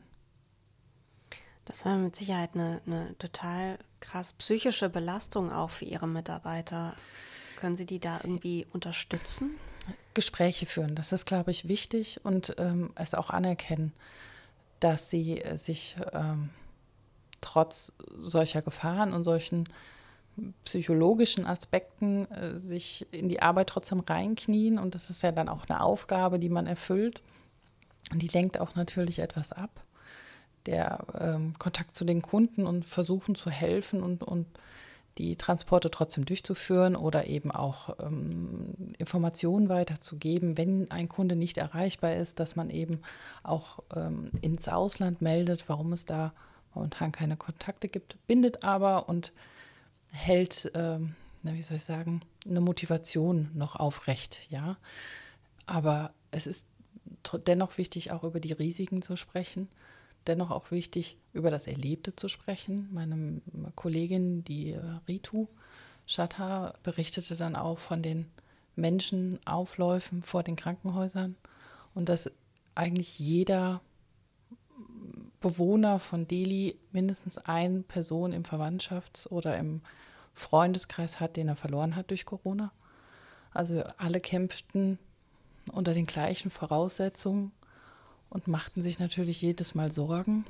Das 1.65 1.85
war 1.85 1.95
mit 1.97 2.15
Sicherheit 2.15 2.51
eine, 2.55 2.81
eine 2.85 3.17
total 3.17 3.77
krass 3.99 4.33
psychische 4.33 4.89
Belastung 4.89 5.51
auch 5.51 5.69
für 5.69 5.85
Ihre 5.85 6.07
Mitarbeiter. 6.07 6.95
Können 7.57 7.77
Sie 7.77 7.85
die 7.85 7.99
da 7.99 8.19
irgendwie 8.21 8.67
unterstützen? 8.73 9.51
Gespräche 10.13 10.65
führen, 10.65 10.95
das 10.95 11.11
ist, 11.11 11.25
glaube 11.25 11.51
ich, 11.51 11.67
wichtig 11.67 12.19
und 12.23 12.55
ähm, 12.57 12.91
es 12.95 13.13
auch 13.13 13.29
anerkennen, 13.29 13.93
dass 14.79 15.09
sie 15.09 15.41
äh, 15.41 15.57
sich 15.57 15.95
ähm, 16.13 16.49
trotz 17.43 17.93
solcher 18.17 18.61
Gefahren 18.61 19.13
und 19.13 19.23
solchen 19.23 19.67
psychologischen 20.65 21.45
Aspekten 21.45 22.29
äh, 22.31 22.57
sich 22.57 23.05
in 23.11 23.29
die 23.29 23.41
Arbeit 23.41 23.67
trotzdem 23.69 23.99
reinknien. 23.99 24.79
Und 24.79 24.95
das 24.95 25.09
ist 25.09 25.21
ja 25.21 25.31
dann 25.31 25.49
auch 25.49 25.67
eine 25.67 25.81
Aufgabe, 25.81 26.39
die 26.39 26.49
man 26.49 26.67
erfüllt. 26.67 27.21
Und 28.11 28.21
die 28.21 28.27
lenkt 28.27 28.59
auch 28.59 28.75
natürlich 28.75 29.19
etwas 29.19 29.51
ab. 29.51 29.83
Der 30.65 31.05
ähm, 31.19 31.53
Kontakt 31.59 31.93
zu 31.93 32.05
den 32.05 32.21
Kunden 32.21 32.65
und 32.65 32.85
versuchen 32.85 33.35
zu 33.35 33.49
helfen 33.49 34.01
und, 34.01 34.23
und 34.23 34.47
die 35.17 35.35
Transporte 35.35 35.91
trotzdem 35.91 36.25
durchzuführen 36.25 36.95
oder 36.95 37.27
eben 37.27 37.51
auch 37.51 37.95
ähm, 37.99 38.93
Informationen 38.97 39.69
weiterzugeben, 39.69 40.57
wenn 40.57 40.89
ein 40.89 41.09
Kunde 41.09 41.35
nicht 41.35 41.57
erreichbar 41.57 42.15
ist, 42.15 42.39
dass 42.39 42.55
man 42.55 42.69
eben 42.69 43.01
auch 43.43 43.79
ähm, 43.95 44.31
ins 44.41 44.67
Ausland 44.67 45.21
meldet, 45.21 45.69
warum 45.69 45.93
es 45.93 46.05
da 46.05 46.33
momentan 46.75 47.11
keine 47.11 47.37
Kontakte 47.37 47.87
gibt, 47.87 48.17
bindet 48.27 48.63
aber 48.63 49.09
und 49.09 49.31
hält, 50.11 50.71
ähm, 50.75 51.15
na, 51.41 51.53
wie 51.53 51.61
soll 51.61 51.77
ich 51.77 51.83
sagen, 51.83 52.21
eine 52.47 52.61
Motivation 52.61 53.51
noch 53.53 53.75
aufrecht, 53.75 54.41
ja. 54.49 54.77
Aber 55.65 56.13
es 56.31 56.47
ist 56.47 56.67
dennoch 57.47 57.77
wichtig, 57.77 58.11
auch 58.11 58.23
über 58.23 58.39
die 58.39 58.53
Risiken 58.53 59.01
zu 59.01 59.15
sprechen, 59.15 59.67
dennoch 60.27 60.51
auch 60.51 60.71
wichtig, 60.71 61.17
über 61.33 61.51
das 61.51 61.67
Erlebte 61.67 62.15
zu 62.15 62.27
sprechen. 62.27 62.89
Meine 62.91 63.41
Kollegin, 63.75 64.43
die 64.43 64.71
äh, 64.71 64.81
Ritu 65.07 65.47
Shatta, 66.05 66.73
berichtete 66.83 67.35
dann 67.35 67.55
auch 67.55 67.79
von 67.79 68.01
den 68.01 68.25
Menschenaufläufen 68.75 70.21
vor 70.21 70.43
den 70.43 70.55
Krankenhäusern 70.55 71.35
und 71.93 72.09
dass 72.09 72.31
eigentlich 72.75 73.19
jeder 73.19 73.81
Bewohner 75.43 75.99
von 75.99 76.25
Delhi 76.25 76.75
mindestens 76.93 77.37
eine 77.37 77.81
Person 77.81 78.31
im 78.31 78.43
Verwandtschafts- 78.43 79.27
oder 79.27 79.57
im 79.57 79.81
Freundeskreis 80.33 81.19
hat, 81.19 81.35
den 81.35 81.49
er 81.49 81.57
verloren 81.57 81.95
hat 81.95 82.09
durch 82.09 82.25
Corona. 82.25 82.71
Also 83.51 83.83
alle 83.97 84.21
kämpften 84.21 84.97
unter 85.71 85.93
den 85.93 86.05
gleichen 86.05 86.49
Voraussetzungen 86.49 87.51
und 88.29 88.47
machten 88.47 88.81
sich 88.81 88.99
natürlich 88.99 89.41
jedes 89.41 89.75
Mal 89.75 89.91
Sorgen, 89.91 90.45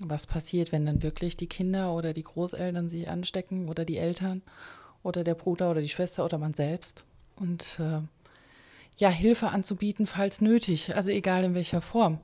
was 0.00 0.26
passiert, 0.26 0.72
wenn 0.72 0.86
dann 0.86 1.02
wirklich 1.02 1.36
die 1.36 1.46
Kinder 1.46 1.92
oder 1.92 2.14
die 2.14 2.24
Großeltern 2.24 2.88
sich 2.88 3.08
anstecken 3.08 3.68
oder 3.68 3.84
die 3.84 3.98
Eltern 3.98 4.42
oder 5.02 5.24
der 5.24 5.34
Bruder 5.34 5.70
oder 5.70 5.82
die 5.82 5.90
Schwester 5.90 6.24
oder 6.24 6.38
man 6.38 6.54
selbst. 6.54 7.04
Und 7.36 7.78
äh, 7.80 8.00
ja, 8.96 9.10
Hilfe 9.10 9.50
anzubieten, 9.50 10.06
falls 10.06 10.40
nötig, 10.40 10.96
also 10.96 11.10
egal 11.10 11.44
in 11.44 11.54
welcher 11.54 11.82
Form. 11.82 12.18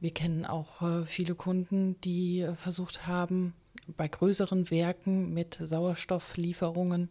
Wir 0.00 0.12
kennen 0.12 0.44
auch 0.44 0.82
äh, 0.82 1.06
viele 1.06 1.34
Kunden, 1.34 2.00
die 2.02 2.42
äh, 2.42 2.54
versucht 2.54 3.06
haben, 3.06 3.54
bei 3.96 4.08
größeren 4.08 4.70
Werken 4.70 5.32
mit 5.32 5.58
Sauerstofflieferungen, 5.62 7.08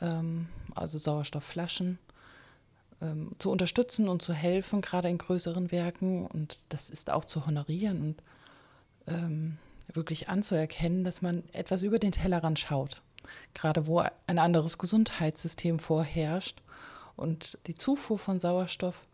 ähm, 0.00 0.48
also 0.74 0.98
Sauerstoffflaschen, 0.98 1.98
ähm, 3.00 3.32
zu 3.38 3.50
unterstützen 3.50 4.08
und 4.08 4.22
zu 4.22 4.34
helfen, 4.34 4.82
gerade 4.82 5.08
in 5.08 5.18
größeren 5.18 5.70
Werken. 5.72 6.26
Und 6.26 6.58
das 6.68 6.90
ist 6.90 7.10
auch 7.10 7.24
zu 7.24 7.46
honorieren 7.46 8.00
und 8.02 8.22
ähm, 9.06 9.58
wirklich 9.92 10.28
anzuerkennen, 10.28 11.04
dass 11.04 11.22
man 11.22 11.44
etwas 11.52 11.82
über 11.82 11.98
den 11.98 12.12
Tellerrand 12.12 12.58
schaut. 12.58 13.02
Gerade 13.54 13.86
wo 13.86 14.02
ein 14.26 14.38
anderes 14.38 14.76
Gesundheitssystem 14.76 15.78
vorherrscht. 15.78 16.62
Und 17.16 17.58
die 17.66 17.74
Zufuhr 17.74 18.18
von 18.18 18.40
Sauerstoff 18.40 19.06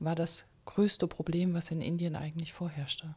war 0.00 0.14
das 0.14 0.44
größte 0.64 1.06
Problem, 1.06 1.54
was 1.54 1.70
in 1.70 1.80
Indien 1.80 2.16
eigentlich 2.16 2.52
vorherrschte. 2.52 3.14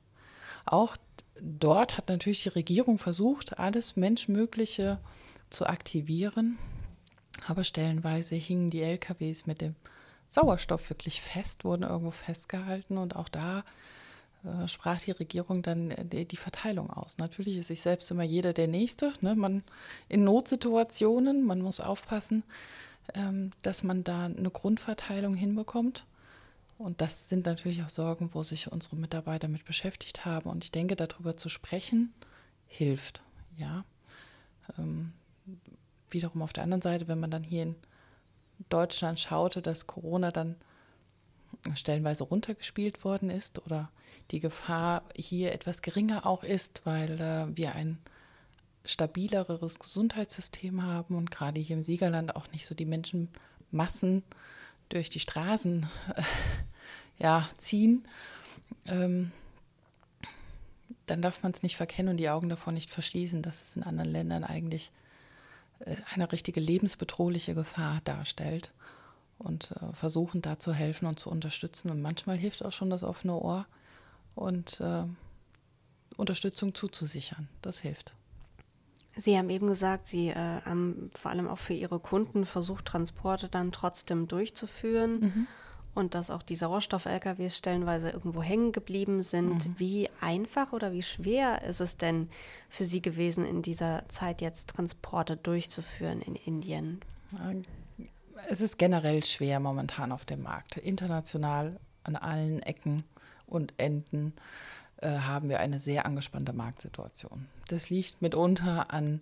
Auch 0.65 0.97
dort 1.39 1.97
hat 1.97 2.09
natürlich 2.09 2.43
die 2.43 2.49
Regierung 2.49 2.97
versucht, 2.97 3.59
alles 3.59 3.95
Menschmögliche 3.95 4.99
zu 5.49 5.65
aktivieren, 5.67 6.57
aber 7.47 7.63
stellenweise 7.63 8.35
hingen 8.35 8.69
die 8.69 8.81
LKWs 8.81 9.45
mit 9.45 9.61
dem 9.61 9.75
Sauerstoff 10.29 10.89
wirklich 10.89 11.21
fest, 11.21 11.63
wurden 11.63 11.83
irgendwo 11.83 12.11
festgehalten 12.11 12.97
und 12.97 13.15
auch 13.15 13.29
da 13.29 13.63
äh, 14.45 14.67
sprach 14.67 15.01
die 15.01 15.11
Regierung 15.11 15.61
dann 15.61 15.91
äh, 15.91 16.05
die, 16.05 16.25
die, 16.25 16.35
Verteilung 16.35 16.89
aus. 16.89 17.17
Natürlich 17.17 17.57
ist 17.57 17.67
sich 17.67 17.81
selbst 17.81 18.09
immer 18.11 18.23
jeder 18.23 18.53
der 18.53 18.67
Nächste. 18.67 19.13
Ne? 19.21 19.35
Man 19.35 19.63
in 20.09 20.23
Notsituationen, 20.23 21.45
man 21.45 21.61
muss 21.61 21.79
aufpassen, 21.79 22.43
ähm, 23.13 23.51
dass 23.61 23.83
man 23.83 24.03
da 24.03 24.25
eine 24.25 24.49
Grundverteilung 24.49 25.35
hinbekommt. 25.35 26.05
Und 26.77 27.01
das 27.01 27.29
sind 27.29 27.45
natürlich 27.45 27.83
auch 27.83 27.89
Sorgen, 27.89 28.29
wo 28.33 28.43
sich 28.43 28.71
unsere 28.71 28.95
Mitarbeiter 28.97 29.47
mit 29.47 29.65
beschäftigt 29.65 30.25
haben. 30.25 30.49
Und 30.49 30.63
ich 30.63 30.71
denke, 30.71 30.95
darüber 30.95 31.37
zu 31.37 31.47
sprechen, 31.47 32.13
hilft. 32.67 33.21
Ja. 33.57 33.85
Ähm, 34.77 35.13
wiederum 36.09 36.41
auf 36.41 36.53
der 36.53 36.63
anderen 36.63 36.81
Seite, 36.81 37.07
wenn 37.07 37.19
man 37.19 37.31
dann 37.31 37.43
hier 37.43 37.63
in 37.63 37.75
Deutschland 38.69 39.19
schaute, 39.19 39.61
dass 39.61 39.87
Corona 39.87 40.31
dann 40.31 40.55
stellenweise 41.73 42.23
runtergespielt 42.25 43.03
worden 43.03 43.29
ist 43.29 43.65
oder 43.65 43.89
die 44.31 44.39
Gefahr 44.39 45.03
hier 45.15 45.53
etwas 45.53 45.81
geringer 45.81 46.25
auch 46.25 46.43
ist, 46.43 46.81
weil 46.85 47.19
äh, 47.19 47.55
wir 47.55 47.75
ein 47.75 47.97
stabileres 48.83 49.79
Gesundheitssystem 49.79 50.83
haben 50.83 51.15
und 51.15 51.31
gerade 51.31 51.59
hier 51.59 51.75
im 51.75 51.83
Siegerland 51.83 52.35
auch 52.35 52.51
nicht 52.51 52.65
so 52.65 52.75
die 52.75 52.85
Menschenmassen 52.85 54.23
durch 54.89 55.09
die 55.09 55.19
Straßen 55.19 55.87
äh, 56.15 56.21
ja, 57.23 57.49
ziehen, 57.57 58.07
ähm, 58.87 59.31
dann 61.05 61.21
darf 61.21 61.43
man 61.43 61.51
es 61.51 61.63
nicht 61.63 61.77
verkennen 61.77 62.11
und 62.11 62.17
die 62.17 62.29
Augen 62.29 62.49
davor 62.49 62.73
nicht 62.73 62.89
verschließen, 62.89 63.41
dass 63.41 63.61
es 63.61 63.75
in 63.75 63.83
anderen 63.83 64.09
Ländern 64.09 64.43
eigentlich 64.43 64.91
äh, 65.79 65.95
eine 66.13 66.31
richtige 66.31 66.59
lebensbedrohliche 66.59 67.53
Gefahr 67.53 68.01
darstellt 68.03 68.71
und 69.37 69.71
äh, 69.71 69.93
versuchen 69.93 70.41
da 70.41 70.59
zu 70.59 70.73
helfen 70.73 71.05
und 71.05 71.19
zu 71.19 71.29
unterstützen. 71.29 71.89
Und 71.89 72.01
manchmal 72.01 72.37
hilft 72.37 72.63
auch 72.63 72.71
schon 72.71 72.89
das 72.89 73.03
offene 73.03 73.33
Ohr 73.33 73.65
und 74.33 74.79
äh, 74.79 75.03
Unterstützung 76.17 76.73
zuzusichern. 76.73 77.47
Das 77.61 77.79
hilft. 77.79 78.13
Sie 79.17 79.37
haben 79.37 79.49
eben 79.49 79.67
gesagt, 79.67 80.07
Sie 80.07 80.29
äh, 80.29 80.35
haben 80.35 81.09
vor 81.17 81.31
allem 81.31 81.47
auch 81.47 81.57
für 81.57 81.73
Ihre 81.73 81.99
Kunden 81.99 82.45
versucht, 82.45 82.85
Transporte 82.85 83.47
dann 83.47 83.71
trotzdem 83.71 84.27
durchzuführen. 84.27 85.19
Mhm 85.19 85.47
und 85.95 86.13
dass 86.13 86.29
auch 86.29 86.43
die 86.43 86.55
Sauerstoff-LKWs 86.55 87.57
stellenweise 87.57 88.09
irgendwo 88.11 88.43
hängen 88.43 88.73
geblieben 88.73 89.23
sind. 89.23 89.65
Mhm. 89.65 89.75
Wie 89.77 90.09
einfach 90.21 90.73
oder 90.73 90.91
wie 90.91 91.01
schwer 91.01 91.63
ist 91.63 91.79
es 91.79 91.97
denn 91.97 92.29
für 92.69 92.83
Sie 92.83 93.01
gewesen, 93.01 93.45
in 93.45 93.61
dieser 93.61 94.03
Zeit 94.09 94.41
jetzt 94.41 94.69
Transporte 94.71 95.37
durchzuführen 95.37 96.21
in 96.21 96.35
Indien? 96.35 96.99
Es 98.49 98.61
ist 98.61 98.77
generell 98.77 99.23
schwer 99.23 99.59
momentan 99.59 100.11
auf 100.11 100.25
dem 100.25 100.43
Markt. 100.43 100.77
International 100.77 101.79
an 102.03 102.17
allen 102.17 102.59
Ecken 102.61 103.05
und 103.47 103.73
Enden 103.77 104.33
äh, 105.05 105.19
haben 105.19 105.49
wir 105.49 105.59
eine 105.59 105.79
sehr 105.79 106.05
angespannte 106.05 106.51
Marktsituation. 106.51 107.45
Das 107.67 107.89
liegt 107.89 108.21
mitunter 108.21 108.91
an 108.91 109.21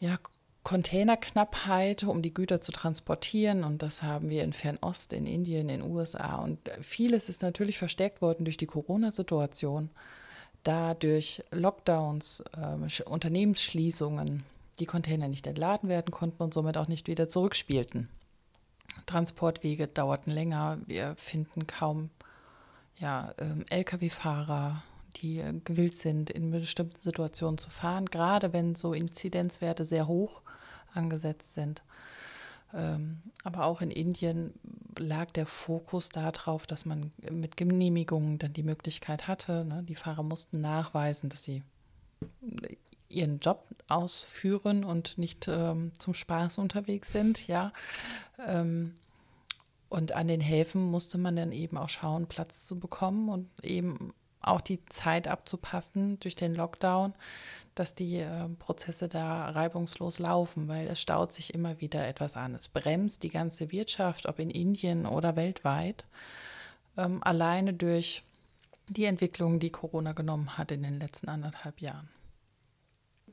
ja, 0.00 0.18
Containerknappheit, 0.64 2.02
um 2.02 2.20
die 2.20 2.34
Güter 2.34 2.60
zu 2.60 2.72
transportieren. 2.72 3.62
Und 3.62 3.82
das 3.82 4.02
haben 4.02 4.30
wir 4.30 4.42
in 4.42 4.52
Fernost, 4.52 5.12
in 5.12 5.26
Indien, 5.26 5.68
in 5.68 5.80
den 5.80 5.90
USA. 5.90 6.36
Und 6.36 6.58
vieles 6.80 7.28
ist 7.28 7.42
natürlich 7.42 7.78
verstärkt 7.78 8.20
worden 8.22 8.44
durch 8.44 8.56
die 8.56 8.66
Corona-Situation, 8.66 9.90
da 10.64 10.94
durch 10.94 11.44
Lockdowns, 11.52 12.42
äh, 12.56 13.02
Unternehmensschließungen 13.04 14.42
die 14.80 14.86
Container 14.86 15.28
nicht 15.28 15.46
entladen 15.46 15.88
werden 15.88 16.10
konnten 16.10 16.42
und 16.42 16.52
somit 16.52 16.76
auch 16.76 16.88
nicht 16.88 17.06
wieder 17.06 17.28
zurückspielten. 17.28 18.08
Transportwege 19.06 19.86
dauerten 19.86 20.32
länger. 20.32 20.78
Wir 20.86 21.14
finden 21.16 21.68
kaum 21.68 22.10
ja, 22.98 23.34
ähm, 23.38 23.64
Lkw-Fahrer, 23.70 24.82
die 25.16 25.38
äh, 25.38 25.52
gewillt 25.64 25.98
sind, 25.98 26.30
in 26.30 26.50
bestimmten 26.50 26.98
Situationen 26.98 27.58
zu 27.58 27.70
fahren, 27.70 28.06
gerade 28.06 28.52
wenn 28.52 28.74
so 28.74 28.92
Inzidenzwerte 28.92 29.84
sehr 29.84 30.06
hoch 30.06 30.42
angesetzt 30.94 31.54
sind. 31.54 31.82
Ähm, 32.72 33.22
aber 33.44 33.64
auch 33.64 33.80
in 33.80 33.90
Indien 33.90 34.52
lag 34.98 35.30
der 35.30 35.46
Fokus 35.46 36.08
darauf, 36.08 36.66
dass 36.66 36.84
man 36.84 37.12
mit 37.30 37.56
Genehmigungen 37.56 38.38
dann 38.38 38.52
die 38.52 38.62
Möglichkeit 38.62 39.28
hatte. 39.28 39.64
Ne? 39.64 39.82
Die 39.84 39.94
Fahrer 39.94 40.22
mussten 40.22 40.60
nachweisen, 40.60 41.28
dass 41.28 41.44
sie 41.44 41.62
ihren 43.08 43.38
Job 43.38 43.66
ausführen 43.88 44.84
und 44.84 45.18
nicht 45.18 45.46
ähm, 45.48 45.92
zum 45.98 46.14
Spaß 46.14 46.58
unterwegs 46.58 47.12
sind, 47.12 47.46
ja. 47.46 47.72
Und 49.94 50.10
an 50.10 50.26
den 50.26 50.40
Häfen 50.40 50.90
musste 50.90 51.18
man 51.18 51.36
dann 51.36 51.52
eben 51.52 51.78
auch 51.78 51.88
schauen, 51.88 52.26
Platz 52.26 52.66
zu 52.66 52.80
bekommen 52.80 53.28
und 53.28 53.48
eben 53.62 54.12
auch 54.40 54.60
die 54.60 54.84
Zeit 54.86 55.28
abzupassen 55.28 56.18
durch 56.18 56.34
den 56.34 56.52
Lockdown, 56.52 57.14
dass 57.76 57.94
die 57.94 58.16
äh, 58.16 58.48
Prozesse 58.58 59.08
da 59.08 59.50
reibungslos 59.50 60.18
laufen, 60.18 60.66
weil 60.66 60.88
es 60.88 61.00
staut 61.00 61.32
sich 61.32 61.54
immer 61.54 61.80
wieder 61.80 62.08
etwas 62.08 62.36
an. 62.36 62.56
Es 62.56 62.66
bremst 62.66 63.22
die 63.22 63.28
ganze 63.28 63.70
Wirtschaft, 63.70 64.26
ob 64.26 64.40
in 64.40 64.50
Indien 64.50 65.06
oder 65.06 65.36
weltweit, 65.36 66.04
ähm, 66.96 67.22
alleine 67.22 67.72
durch 67.72 68.24
die 68.88 69.04
Entwicklung, 69.04 69.60
die 69.60 69.70
Corona 69.70 70.10
genommen 70.10 70.58
hat 70.58 70.72
in 70.72 70.82
den 70.82 70.98
letzten 70.98 71.28
anderthalb 71.28 71.80
Jahren. 71.80 72.08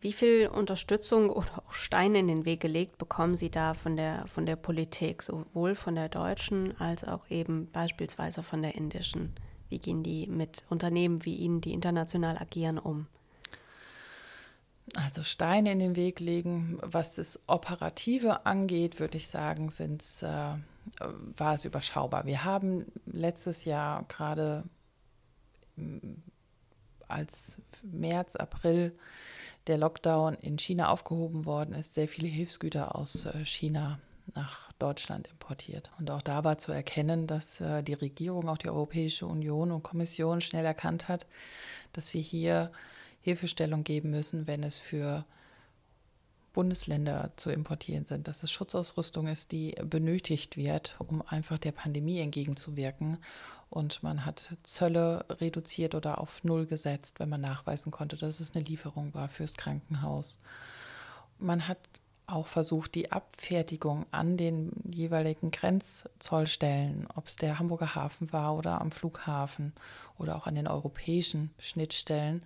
Wie 0.01 0.13
viel 0.13 0.47
Unterstützung 0.47 1.29
oder 1.29 1.59
auch 1.59 1.73
Steine 1.73 2.19
in 2.19 2.27
den 2.27 2.43
Weg 2.43 2.59
gelegt 2.59 2.97
bekommen 2.97 3.37
Sie 3.37 3.51
da 3.51 3.75
von 3.75 3.95
der, 3.95 4.25
von 4.25 4.47
der 4.47 4.55
Politik, 4.55 5.21
sowohl 5.21 5.75
von 5.75 5.93
der 5.93 6.09
deutschen 6.09 6.75
als 6.81 7.03
auch 7.03 7.29
eben 7.29 7.69
beispielsweise 7.71 8.41
von 8.41 8.63
der 8.63 8.73
indischen? 8.73 9.35
Wie 9.69 9.77
gehen 9.77 10.01
die 10.01 10.25
mit 10.25 10.65
Unternehmen 10.69 11.23
wie 11.23 11.35
Ihnen, 11.35 11.61
die 11.61 11.71
international 11.71 12.39
agieren, 12.39 12.79
um? 12.79 13.05
Also 14.95 15.21
Steine 15.21 15.71
in 15.71 15.79
den 15.79 15.95
Weg 15.95 16.19
legen, 16.19 16.79
was 16.81 17.13
das 17.13 17.39
Operative 17.45 18.47
angeht, 18.47 18.99
würde 18.99 19.17
ich 19.17 19.27
sagen, 19.27 19.69
sind's, 19.69 20.23
äh, 20.23 20.55
war 21.37 21.53
es 21.53 21.63
überschaubar. 21.63 22.25
Wir 22.25 22.43
haben 22.43 22.87
letztes 23.05 23.65
Jahr 23.65 24.03
gerade 24.07 24.63
als 27.07 27.59
März, 27.83 28.35
April 28.35 28.97
der 29.67 29.77
Lockdown 29.77 30.35
in 30.35 30.57
China 30.57 30.89
aufgehoben 30.89 31.45
worden 31.45 31.73
ist, 31.75 31.93
sehr 31.93 32.07
viele 32.07 32.27
Hilfsgüter 32.27 32.95
aus 32.95 33.25
äh, 33.25 33.45
China 33.45 33.99
nach 34.33 34.71
Deutschland 34.79 35.27
importiert. 35.27 35.91
Und 35.99 36.09
auch 36.09 36.21
da 36.21 36.43
war 36.43 36.57
zu 36.57 36.71
erkennen, 36.71 37.27
dass 37.27 37.61
äh, 37.61 37.83
die 37.83 37.93
Regierung, 37.93 38.49
auch 38.49 38.57
die 38.57 38.69
Europäische 38.69 39.27
Union 39.27 39.71
und 39.71 39.83
Kommission 39.83 40.41
schnell 40.41 40.65
erkannt 40.65 41.07
hat, 41.07 41.25
dass 41.93 42.13
wir 42.13 42.21
hier 42.21 42.71
Hilfestellung 43.21 43.83
geben 43.83 44.09
müssen, 44.09 44.47
wenn 44.47 44.63
es 44.63 44.79
für 44.79 45.25
Bundesländer 46.53 47.31
zu 47.37 47.49
importieren 47.49 48.05
sind, 48.05 48.27
dass 48.27 48.43
es 48.43 48.51
Schutzausrüstung 48.51 49.27
ist, 49.27 49.51
die 49.51 49.75
benötigt 49.83 50.57
wird, 50.57 50.95
um 50.99 51.21
einfach 51.25 51.57
der 51.57 51.71
Pandemie 51.71 52.19
entgegenzuwirken. 52.19 53.17
Und 53.71 54.03
man 54.03 54.25
hat 54.25 54.53
Zölle 54.63 55.25
reduziert 55.29 55.95
oder 55.95 56.19
auf 56.19 56.43
Null 56.43 56.65
gesetzt, 56.65 57.21
wenn 57.21 57.29
man 57.29 57.39
nachweisen 57.39 57.89
konnte, 57.89 58.17
dass 58.17 58.41
es 58.41 58.53
eine 58.53 58.65
Lieferung 58.65 59.13
war 59.13 59.29
fürs 59.29 59.55
Krankenhaus. 59.55 60.39
Man 61.39 61.69
hat 61.69 61.77
auch 62.27 62.47
versucht, 62.47 62.95
die 62.95 63.13
Abfertigung 63.13 64.05
an 64.11 64.35
den 64.35 64.73
jeweiligen 64.93 65.51
Grenzzollstellen, 65.51 67.07
ob 67.15 67.27
es 67.27 67.37
der 67.37 67.59
Hamburger 67.59 67.95
Hafen 67.95 68.33
war 68.33 68.57
oder 68.57 68.81
am 68.81 68.91
Flughafen 68.91 69.71
oder 70.17 70.35
auch 70.35 70.47
an 70.47 70.55
den 70.55 70.67
europäischen 70.67 71.51
Schnittstellen, 71.57 72.45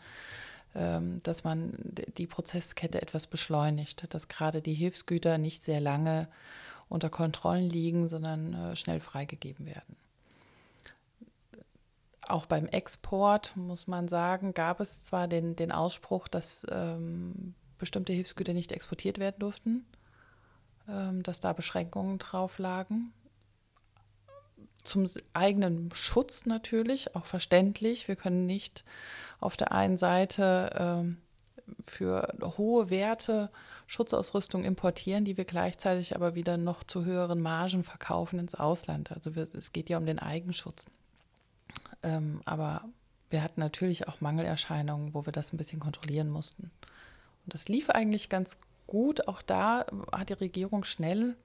ähm, 0.76 1.22
dass 1.24 1.44
man 1.44 1.74
die 2.18 2.28
Prozesskette 2.28 3.02
etwas 3.02 3.26
beschleunigt, 3.26 4.14
dass 4.14 4.28
gerade 4.28 4.62
die 4.62 4.76
Hilfsgüter 4.76 5.40
nicht 5.40 5.64
sehr 5.64 5.82
lange 5.82 6.28
unter 6.88 7.10
Kontrollen 7.10 7.68
liegen, 7.68 8.08
sondern 8.10 8.54
äh, 8.54 8.76
schnell 8.76 9.00
freigegeben 9.00 9.66
werden. 9.66 9.96
Auch 12.28 12.46
beim 12.46 12.66
Export, 12.66 13.56
muss 13.56 13.88
man 13.88 14.08
sagen, 14.08 14.54
gab 14.54 14.80
es 14.80 15.04
zwar 15.04 15.28
den, 15.28 15.56
den 15.56 15.72
Ausspruch, 15.72 16.28
dass 16.28 16.66
ähm, 16.72 17.54
bestimmte 17.78 18.14
Hilfsgüter 18.14 18.54
nicht 18.54 18.72
exportiert 18.72 19.20
werden 19.20 19.40
durften, 19.40 19.86
ähm, 20.88 21.22
dass 21.24 21.40
da 21.40 21.54
Beschränkungen 21.54 22.18
drauf 22.18 22.58
lagen. 22.58 23.14
Zum 24.84 25.08
eigenen 25.34 25.90
Schutz 25.94 26.46
natürlich, 26.46 27.16
auch 27.16 27.26
verständlich. 27.26 28.08
Wir 28.08 28.16
können 28.16 28.46
nicht 28.46 28.84
auf 29.40 29.58
der 29.58 29.72
einen 29.72 29.98
Seite 29.98 30.72
ähm, 30.76 31.18
für 31.84 32.36
hohe 32.58 32.90
Werte 32.90 33.52
Schutzausrüstung 33.88 34.64
importieren, 34.64 35.26
die 35.26 35.38
wir 35.38 35.46
gleichzeitig 35.46 36.16
aber 36.16 36.36
wieder 36.36 36.58
noch 36.58 36.84
zu 36.84 37.06
höheren 37.06 37.42
Margen 37.42 37.84
verkaufen 37.84 38.40
ins 38.40 38.56
Ausland. 38.56 39.12
Also 39.12 39.36
wir, 39.36 39.48
es 39.54 39.72
geht 39.72 39.90
ja 39.90 39.98
um 39.98 40.06
den 40.06 40.20
Eigenschutz. 40.20 40.86
Ähm, 42.06 42.42
aber 42.46 42.84
wir 43.30 43.44
hatten 43.44 43.60
natürlich 43.60 44.08
auch 44.08 44.22
Mangelerscheinungen, 44.22 45.14
wo 45.14 45.26
wir 45.26 45.34
das 45.34 45.52
ein 45.52 45.58
bisschen 45.58 45.80
kontrollieren 45.80 46.30
mussten. 46.30 46.72
Und 47.46 47.54
das 47.54 47.68
lief 47.68 47.90
eigentlich 47.90 48.30
ganz 48.30 48.58
gut. 48.88 49.28
Auch 49.28 49.42
da 49.42 49.86
hat 50.12 50.30
die 50.30 50.34
Regierung 50.34 50.84
schnell 50.84 51.36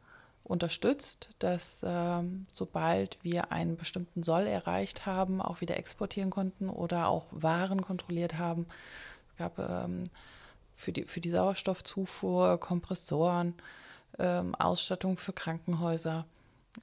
unterstützt, 0.44 1.30
dass 1.38 1.84
ähm, 1.86 2.46
sobald 2.52 3.22
wir 3.22 3.52
einen 3.52 3.76
bestimmten 3.76 4.22
Soll 4.22 4.46
erreicht 4.46 5.06
haben, 5.06 5.40
auch 5.40 5.60
wieder 5.60 5.76
exportieren 5.76 6.30
konnten 6.30 6.68
oder 6.68 7.08
auch 7.08 7.26
Waren 7.30 7.82
kontrolliert 7.82 8.38
haben. 8.38 8.66
Es 9.32 9.38
gab 9.38 9.58
ähm, 9.58 10.04
für, 10.74 10.92
die, 10.92 11.04
für 11.04 11.20
die 11.20 11.30
Sauerstoffzufuhr 11.30 12.58
Kompressoren, 12.58 13.54
ähm, 14.18 14.54
Ausstattung 14.54 15.16
für 15.16 15.32
Krankenhäuser, 15.32 16.26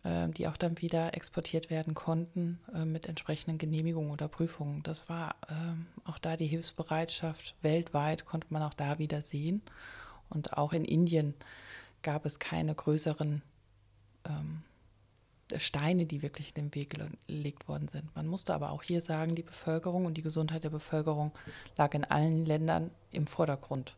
die 0.04 0.48
auch 0.48 0.58
dann 0.58 0.82
wieder 0.82 1.16
exportiert 1.16 1.70
werden 1.70 1.94
konnten 1.94 2.60
äh, 2.74 2.84
mit 2.84 3.08
entsprechenden 3.08 3.58
Genehmigungen 3.58 4.12
oder 4.12 4.28
Prüfungen. 4.28 4.84
Das 4.84 5.08
war 5.08 5.36
äh, 5.48 6.10
auch 6.10 6.18
da 6.18 6.36
die 6.36 6.48
Hilfsbereitschaft 6.48 7.56
weltweit, 7.62 8.26
konnte 8.26 8.48
man 8.50 8.64
auch 8.64 8.74
da 8.74 9.00
wieder 9.00 9.22
sehen. 9.22 9.62
Und 10.30 10.58
auch 10.58 10.74
in 10.74 10.84
Indien 10.84 11.36
gab 12.04 12.26
es 12.26 12.40
keine 12.40 12.76
größeren 12.76 13.42
ähm, 14.26 14.64
Steine, 15.56 16.06
die 16.06 16.22
wirklich 16.22 16.50
in 16.50 16.66
den 16.66 16.76
Weg 16.76 17.00
gelegt 17.26 17.70
worden 17.70 17.88
sind. 17.88 18.14
Man 18.14 18.28
musste 18.28 18.54
aber 18.54 18.72
auch 18.72 18.84
hier 18.84 19.02
sagen, 19.02 19.36
die 19.36 19.44
Bevölkerung 19.44 20.06
und 20.06 20.16
die 20.16 20.22
Gesundheit 20.22 20.66
der 20.66 20.70
Bevölkerung 20.70 21.32
lag 21.78 21.94
in 21.94 22.04
allen 22.04 22.46
Ländern 22.46 22.92
im 23.12 23.28
Vordergrund 23.28 23.96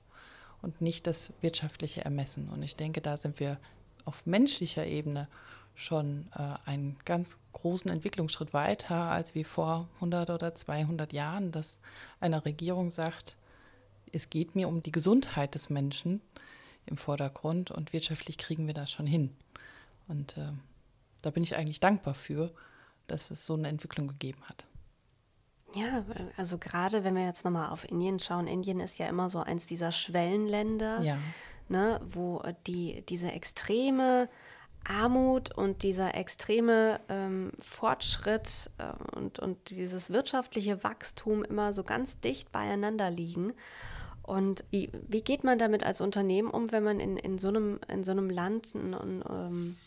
und 0.62 0.81
nicht 0.81 1.08
das 1.08 1.34
wirtschaftliche 1.41 2.05
Ermessen. 2.05 2.50
Und 2.50 2.62
ich 2.62 2.75
denke, 2.75 3.01
da 3.01 3.17
sind 3.17 3.39
wir 3.39 3.58
auf 4.05 4.27
menschlicher 4.27 4.86
Ebene 4.86 5.27
schon 5.80 6.28
äh, 6.36 6.56
einen 6.66 6.98
ganz 7.06 7.38
großen 7.54 7.90
Entwicklungsschritt 7.90 8.54
weiter 8.54 8.96
als 8.96 9.34
wie 9.34 9.46
vor 9.46 9.88
100 9.96 10.30
oder 10.30 10.54
200 10.54 11.14
Jahren, 11.14 11.52
dass 11.52 11.80
eine 12.20 12.44
Regierung 12.44 12.92
sagt, 12.92 13.38
es 14.12 14.30
geht 14.30 14.56
mir 14.56 14.68
um 14.68 14.84
die 14.84 14.92
Gesundheit 14.92 15.56
des 15.56 15.70
Menschen 15.70 16.22
im 16.86 16.98
Vordergrund 16.98 17.72
und 17.72 17.94
wirtschaftlich 17.94 18.38
kriegen 18.38 18.68
wir 18.68 18.74
das 18.74 18.92
schon 18.92 19.08
hin. 19.08 19.36
Und 20.08 20.38
äh, 20.38 20.52
da 21.22 21.30
bin 21.30 21.44
ich 21.44 21.56
eigentlich 21.56 21.80
dankbar 21.80 22.14
für, 22.14 22.52
dass 23.08 23.32
es 23.32 23.46
so 23.46 23.54
eine 23.54 23.70
Entwicklung 23.70 24.08
gegeben 24.08 24.42
hat. 24.46 24.66
Ja, 25.76 26.04
also 26.36 26.58
gerade 26.58 27.04
wenn 27.04 27.16
wir 27.16 27.26
jetzt 27.26 27.46
nochmal 27.46 27.70
auf 27.70 27.90
Indien 27.90 28.20
schauen, 28.20 28.48
Indien 28.48 28.80
ist 28.80 28.98
ja 28.98 29.08
immer 29.08 29.30
so 29.30 29.40
eins 29.40 29.66
dieser 29.66 29.92
Schwellenländer, 29.92 31.02
ja. 31.02 31.18
ne, 31.70 32.02
wo 32.04 32.42
die, 32.65 33.04
diese 33.08 33.32
extreme 33.32 34.28
Armut 34.88 35.56
und 35.56 35.84
dieser 35.84 36.15
extreme 36.15 37.00
ähm, 37.10 37.52
Fortschritt 37.62 38.72
äh, 38.78 39.15
und, 39.15 39.39
und 39.39 39.70
dieses 39.70 40.12
wirtschaftliche 40.12 40.84
Wachstum 40.84 41.44
immer 41.44 41.74
so 41.74 41.84
ganz 41.84 42.20
dicht 42.20 42.52
beieinander 42.52 43.12
liegen. 43.12 43.54
Und 44.24 44.63
wie, 44.70 44.92
wie 45.08 45.22
geht 45.22 45.44
man 45.44 45.58
damit 45.58 45.84
als 45.84 46.02
Unternehmen 46.02 46.50
um, 46.52 46.72
wenn 46.72 46.84
man 46.84 47.00
in, 47.00 47.18
in, 47.18 47.38
so, 47.38 47.48
einem, 47.48 47.80
in 47.88 48.04
so 48.04 48.12
einem 48.12 48.30
Land 48.30 48.76
ein, 48.76 48.94
ein, 48.94 49.24
ähm, 49.28 49.78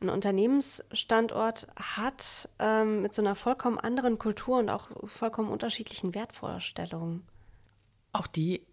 einen 0.00 0.10
Unternehmensstandort 0.10 1.66
hat 1.76 2.48
ähm, 2.58 3.02
mit 3.02 3.14
so 3.14 3.22
einer 3.22 3.34
vollkommen 3.34 3.78
anderen 3.78 4.18
Kultur 4.18 4.58
und 4.58 4.70
auch 4.70 4.88
vollkommen 5.08 5.50
unterschiedlichen 5.50 6.14
Wertvorstellungen? 6.14 7.26
Auch 8.12 8.28
die 8.28 8.64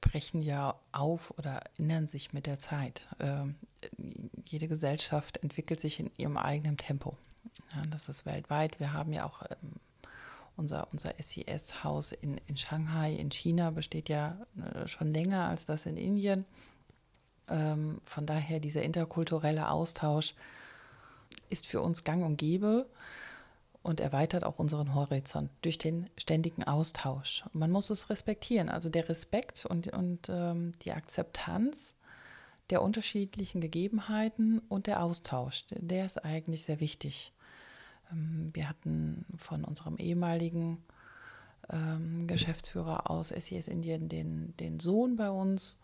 brechen 0.00 0.42
ja 0.42 0.74
auf 0.92 1.32
oder 1.38 1.60
ändern 1.78 2.06
sich 2.06 2.32
mit 2.32 2.46
der 2.46 2.58
Zeit. 2.58 3.06
Ähm, 3.20 3.56
jede 4.48 4.68
Gesellschaft 4.68 5.38
entwickelt 5.38 5.80
sich 5.80 6.00
in 6.00 6.10
ihrem 6.16 6.36
eigenen 6.36 6.76
Tempo. 6.76 7.16
Ja, 7.74 7.82
das 7.90 8.08
ist 8.08 8.26
weltweit. 8.26 8.80
Wir 8.80 8.92
haben 8.92 9.12
ja 9.12 9.24
auch 9.24 9.42
ähm, 9.42 9.72
unser, 10.56 10.88
unser 10.92 11.14
SIS-Haus 11.18 12.12
in, 12.12 12.38
in 12.46 12.56
Shanghai, 12.56 13.14
in 13.14 13.30
China, 13.30 13.70
besteht 13.70 14.08
ja 14.08 14.38
äh, 14.74 14.88
schon 14.88 15.12
länger 15.12 15.48
als 15.48 15.66
das 15.66 15.86
in 15.86 15.96
Indien. 15.96 16.44
Ähm, 17.48 18.00
von 18.04 18.26
daher 18.26 18.60
dieser 18.60 18.82
interkulturelle 18.82 19.68
Austausch 19.70 20.34
ist 21.48 21.66
für 21.66 21.80
uns 21.80 22.04
gang 22.04 22.24
und 22.24 22.36
gäbe 22.36 22.86
und 23.86 24.00
erweitert 24.00 24.44
auch 24.44 24.58
unseren 24.58 24.94
Horizont 24.94 25.48
durch 25.62 25.78
den 25.78 26.10
ständigen 26.18 26.64
Austausch. 26.64 27.44
man 27.52 27.70
muss 27.70 27.88
es 27.88 28.10
respektieren. 28.10 28.68
Also 28.68 28.90
der 28.90 29.08
Respekt 29.08 29.64
und, 29.64 29.92
und 29.92 30.28
ähm, 30.28 30.74
die 30.82 30.92
Akzeptanz 30.92 31.94
der 32.70 32.82
unterschiedlichen 32.82 33.60
Gegebenheiten 33.60 34.58
und 34.68 34.88
der 34.88 35.04
Austausch, 35.04 35.66
der 35.70 36.04
ist 36.04 36.24
eigentlich 36.24 36.64
sehr 36.64 36.80
wichtig. 36.80 37.32
Ähm, 38.10 38.50
wir 38.52 38.68
hatten 38.68 39.24
von 39.36 39.62
unserem 39.64 39.98
ehemaligen 39.98 40.84
ähm, 41.70 42.26
Geschäftsführer 42.26 43.08
aus 43.08 43.28
SES 43.28 43.68
Indien 43.68 44.08
den, 44.08 44.56
den 44.56 44.80
Sohn 44.80 45.14
bei 45.14 45.30
uns 45.30 45.78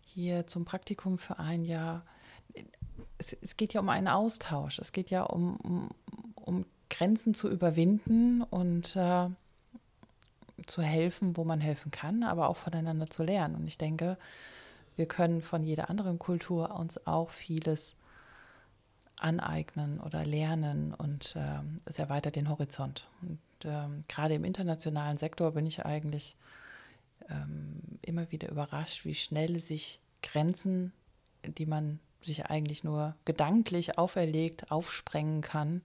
hier 0.00 0.48
zum 0.48 0.64
Praktikum 0.64 1.18
für 1.18 1.38
ein 1.38 1.64
Jahr 1.64 2.04
es, 3.18 3.36
es, 3.40 3.56
geht 3.56 3.74
ja 3.74 3.80
um 3.80 3.88
einen 3.88 4.08
Austausch. 4.08 4.78
Es 4.78 4.92
geht 4.92 5.10
ja 5.10 5.22
um, 5.24 5.56
um, 5.56 5.88
um 6.36 6.66
Grenzen 6.96 7.34
zu 7.34 7.50
überwinden 7.50 8.42
und 8.42 8.94
äh, 8.94 9.28
zu 10.66 10.82
helfen, 10.82 11.36
wo 11.36 11.44
man 11.44 11.60
helfen 11.60 11.90
kann, 11.90 12.22
aber 12.22 12.48
auch 12.48 12.56
voneinander 12.56 13.06
zu 13.06 13.24
lernen. 13.24 13.56
Und 13.56 13.66
ich 13.66 13.78
denke, 13.78 14.16
wir 14.96 15.06
können 15.06 15.42
von 15.42 15.64
jeder 15.64 15.90
anderen 15.90 16.18
Kultur 16.18 16.78
uns 16.78 17.04
auch 17.06 17.30
vieles 17.30 17.96
aneignen 19.16 20.00
oder 20.00 20.24
lernen 20.24 20.94
und 20.94 21.34
äh, 21.36 21.60
es 21.84 21.98
erweitert 21.98 22.36
den 22.36 22.48
Horizont. 22.48 23.08
Und 23.22 23.64
äh, 23.64 23.88
gerade 24.08 24.34
im 24.34 24.44
internationalen 24.44 25.18
Sektor 25.18 25.52
bin 25.52 25.66
ich 25.66 25.84
eigentlich 25.84 26.36
ähm, 27.28 27.80
immer 28.02 28.30
wieder 28.30 28.48
überrascht, 28.50 29.04
wie 29.04 29.14
schnell 29.14 29.58
sich 29.58 30.00
Grenzen, 30.22 30.92
die 31.44 31.66
man 31.66 31.98
sich 32.20 32.46
eigentlich 32.46 32.84
nur 32.84 33.14
gedanklich 33.24 33.98
auferlegt, 33.98 34.70
aufsprengen 34.70 35.40
kann. 35.40 35.82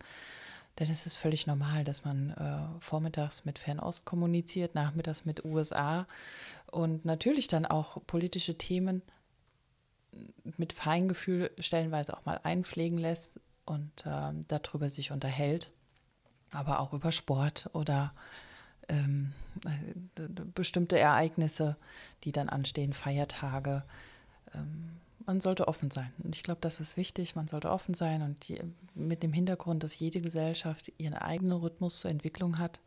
Denn 0.79 0.89
es 0.89 1.05
ist 1.05 1.15
völlig 1.15 1.45
normal, 1.45 1.83
dass 1.83 2.05
man 2.05 2.31
äh, 2.31 2.79
vormittags 2.79 3.43
mit 3.43 3.59
Fernost 3.59 4.05
kommuniziert, 4.05 4.75
nachmittags 4.75 5.25
mit 5.25 5.43
USA 5.43 6.07
und 6.71 7.03
natürlich 7.03 7.47
dann 7.47 7.65
auch 7.65 8.01
politische 8.07 8.57
Themen 8.57 9.01
mit 10.57 10.73
Feingefühl 10.73 11.51
stellenweise 11.59 12.15
auch 12.15 12.25
mal 12.25 12.39
einpflegen 12.43 12.97
lässt 12.97 13.39
und 13.65 14.05
äh, 14.05 14.31
darüber 14.47 14.89
sich 14.89 15.11
unterhält, 15.11 15.69
aber 16.51 16.79
auch 16.79 16.93
über 16.93 17.11
Sport 17.11 17.69
oder 17.73 18.13
ähm, 18.87 19.33
äh, 19.65 20.27
bestimmte 20.55 20.97
Ereignisse, 20.97 21.75
die 22.23 22.31
dann 22.31 22.49
anstehen, 22.49 22.93
Feiertage. 22.93 23.83
Ähm, 24.55 24.99
man 25.29 25.41
sollte 25.41 25.67
offen 25.67 25.91
sein. 25.91 26.11
Und 26.23 26.35
ich 26.35 26.41
glaube, 26.41 26.59
das 26.59 26.79
ist 26.79 26.97
wichtig. 26.97 27.35
Man 27.35 27.47
sollte 27.47 27.69
offen 27.69 27.93
sein 27.93 28.23
und 28.23 28.47
die, 28.47 28.59
mit 28.95 29.21
dem 29.21 29.31
Hintergrund, 29.31 29.83
dass 29.83 29.99
jede 29.99 30.21
Gesellschaft 30.21 30.91
ihren 30.97 31.13
eigenen 31.13 31.59
Rhythmus 31.59 31.99
zur 31.99 32.09
Entwicklung 32.09 32.57
hat 32.57 32.79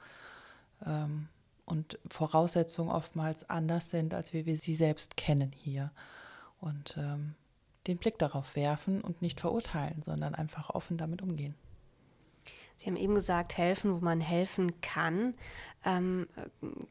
ähm, 0.85 1.28
und 1.66 2.00
Voraussetzungen 2.09 2.90
oftmals 2.90 3.48
anders 3.48 3.90
sind, 3.90 4.12
als 4.12 4.33
wie 4.33 4.44
wir 4.44 4.59
sie 4.59 4.74
selbst 4.74 5.16
kennen 5.16 5.52
hier. 5.52 5.92
Und 6.61 6.96
ähm, 6.98 7.37
den 7.87 7.98
Blick 7.98 8.18
darauf 8.18 8.57
werfen 8.57 9.02
und 9.02 9.22
nicht 9.22 9.38
verurteilen, 9.38 10.02
sondern 10.02 10.35
einfach 10.35 10.70
offen 10.70 10.96
damit 10.96 11.22
umgehen. 11.22 11.55
Sie 12.76 12.87
haben 12.87 12.96
eben 12.96 13.14
gesagt, 13.14 13.56
helfen, 13.56 13.94
wo 13.94 14.04
man 14.04 14.20
helfen 14.20 14.80
kann. 14.80 15.35
Ähm, 15.85 16.28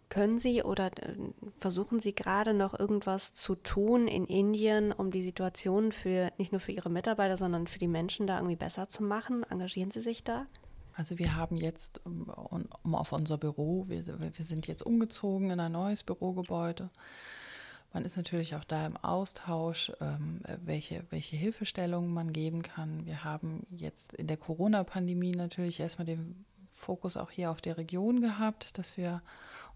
können 0.10 0.38
Sie 0.38 0.64
oder 0.64 0.88
äh, 0.88 1.16
Versuchen 1.60 2.00
Sie 2.00 2.14
gerade 2.14 2.54
noch 2.54 2.78
irgendwas 2.78 3.34
zu 3.34 3.56
tun 3.56 4.08
in 4.08 4.26
Indien, 4.26 4.92
um 4.92 5.12
die 5.12 5.24
Situation 5.24 5.92
für 5.92 6.32
nicht 6.38 6.52
nur 6.52 6.60
für 6.60 6.72
Ihre 6.72 6.90
Mitarbeiter, 6.90 7.38
sondern 7.38 7.68
für 7.68 7.80
die 7.80 7.88
Menschen 7.88 8.28
da 8.28 8.38
irgendwie 8.38 8.56
besser 8.56 8.90
zu 8.90 9.04
machen? 9.04 9.44
Engagieren 9.50 9.92
Sie 9.92 10.02
sich 10.02 10.24
da? 10.24 10.46
Also 10.94 11.18
wir 11.20 11.36
haben 11.36 11.56
jetzt, 11.56 12.02
um, 12.06 12.30
um 12.84 12.96
auf 12.96 13.14
unser 13.14 13.38
Büro, 13.38 13.86
wir, 13.88 14.04
wir 14.06 14.46
sind 14.46 14.68
jetzt 14.68 14.84
umgezogen 14.84 15.52
in 15.52 15.60
ein 15.60 15.72
neues 15.72 16.04
Bürogebäude. 16.04 16.90
Man 17.94 18.06
ist 18.06 18.16
natürlich 18.16 18.56
auch 18.56 18.64
da 18.64 18.86
im 18.86 18.96
Austausch, 18.98 19.92
ähm, 20.00 20.42
welche, 20.64 21.04
welche 21.10 21.36
Hilfestellungen 21.36 22.14
man 22.14 22.32
geben 22.32 22.62
kann. 22.62 23.06
Wir 23.06 23.24
haben 23.24 23.66
jetzt 23.70 24.14
in 24.14 24.28
der 24.28 24.38
Corona-Pandemie 24.38 25.32
natürlich 25.32 25.80
erstmal 25.80 26.06
den 26.06 26.46
Fokus 26.72 27.18
auch 27.18 27.32
hier 27.32 27.52
auf 27.52 27.60
der 27.60 27.78
Region 27.78 28.22
gehabt, 28.22 28.78
dass 28.78 28.96
wir 28.96 29.22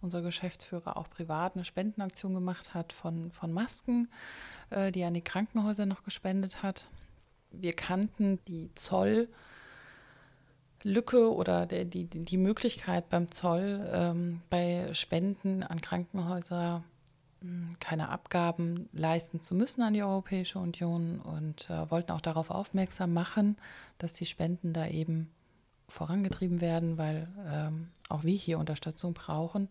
unser 0.02 0.22
Geschäftsführer 0.22 0.96
auch 0.96 1.10
privat 1.10 1.56
eine 1.56 1.66
Spendenaktion 1.66 2.34
gemacht 2.34 2.74
hat 2.74 2.94
von, 2.94 3.32
von 3.32 3.52
Masken, 3.52 4.10
äh, 4.70 4.92
die 4.92 5.04
an 5.04 5.14
die 5.14 5.22
Krankenhäuser 5.22 5.86
noch 5.86 6.04
gespendet 6.04 6.64
hat. 6.64 6.88
Wir 7.52 7.74
kannten 7.74 8.40
die 8.48 8.70
Zoll. 8.76 9.28
Lücke 10.84 11.34
oder 11.34 11.66
der, 11.66 11.84
die, 11.84 12.06
die 12.06 12.38
Möglichkeit 12.38 13.10
beim 13.10 13.32
Zoll 13.32 13.90
ähm, 13.92 14.42
bei 14.52 14.94
Spenden 14.94 15.64
an 15.64 15.82
Krankenhäuser 15.82 16.84
keine 17.80 18.10
Abgaben 18.10 18.90
leisten 18.94 19.42
zu 19.42 19.56
müssen 19.56 19.82
an 19.82 19.94
die 19.94 20.04
Europäische 20.04 20.60
Union 20.60 21.20
und 21.20 21.70
äh, 21.70 21.90
wollten 21.90 22.12
auch 22.12 22.22
darauf 22.22 22.50
aufmerksam 22.50 23.14
machen, 23.14 23.58
dass 23.98 24.14
die 24.14 24.26
Spenden 24.26 24.74
da 24.74 24.88
eben 24.88 25.32
vorangetrieben 25.88 26.62
werden, 26.62 26.98
weil 26.98 27.28
ähm, 27.48 27.90
auch 28.10 28.24
wir 28.24 28.36
hier 28.36 28.60
Unterstützung 28.60 29.14
brauchen 29.14 29.70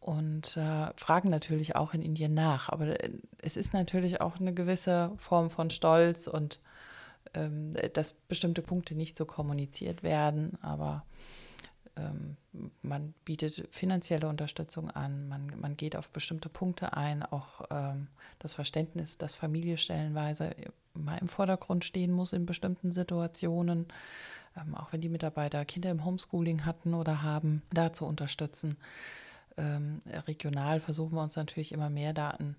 und 0.00 0.56
äh, 0.56 0.92
fragen 0.96 1.30
natürlich 1.30 1.76
auch 1.76 1.94
in 1.94 2.02
Indien 2.02 2.34
nach. 2.34 2.68
Aber 2.68 3.02
äh, 3.02 3.10
es 3.42 3.56
ist 3.56 3.72
natürlich 3.72 4.20
auch 4.20 4.38
eine 4.38 4.52
gewisse 4.52 5.12
Form 5.16 5.50
von 5.50 5.70
Stolz 5.70 6.26
und 6.26 6.60
ähm, 7.32 7.74
dass 7.94 8.12
bestimmte 8.12 8.62
Punkte 8.62 8.94
nicht 8.94 9.16
so 9.16 9.24
kommuniziert 9.24 10.02
werden, 10.02 10.58
aber 10.62 11.04
ähm, 11.96 12.23
man 12.84 13.14
bietet 13.24 13.66
finanzielle 13.70 14.28
Unterstützung 14.28 14.90
an, 14.90 15.28
man, 15.28 15.58
man 15.58 15.76
geht 15.76 15.96
auf 15.96 16.10
bestimmte 16.10 16.48
Punkte 16.48 16.96
ein, 16.96 17.22
auch 17.22 17.62
ähm, 17.70 18.08
das 18.38 18.54
Verständnis, 18.54 19.18
dass 19.18 19.34
Familie 19.34 19.78
stellenweise 19.78 20.54
mal 20.92 21.18
im 21.18 21.28
Vordergrund 21.28 21.84
stehen 21.84 22.12
muss 22.12 22.32
in 22.32 22.46
bestimmten 22.46 22.92
Situationen 22.92 23.86
ähm, 24.56 24.74
auch 24.74 24.92
wenn 24.92 25.00
die 25.00 25.08
Mitarbeiter 25.08 25.64
Kinder 25.64 25.90
im 25.90 26.04
Homeschooling 26.04 26.64
hatten 26.64 26.94
oder 26.94 27.22
haben, 27.22 27.62
da 27.72 27.92
zu 27.92 28.06
unterstützen. 28.06 28.76
Ähm, 29.56 30.02
regional 30.26 30.80
versuchen 30.80 31.14
wir 31.14 31.22
uns 31.22 31.36
natürlich 31.36 31.72
immer 31.72 31.90
mehr 31.90 32.12
Daten 32.12 32.56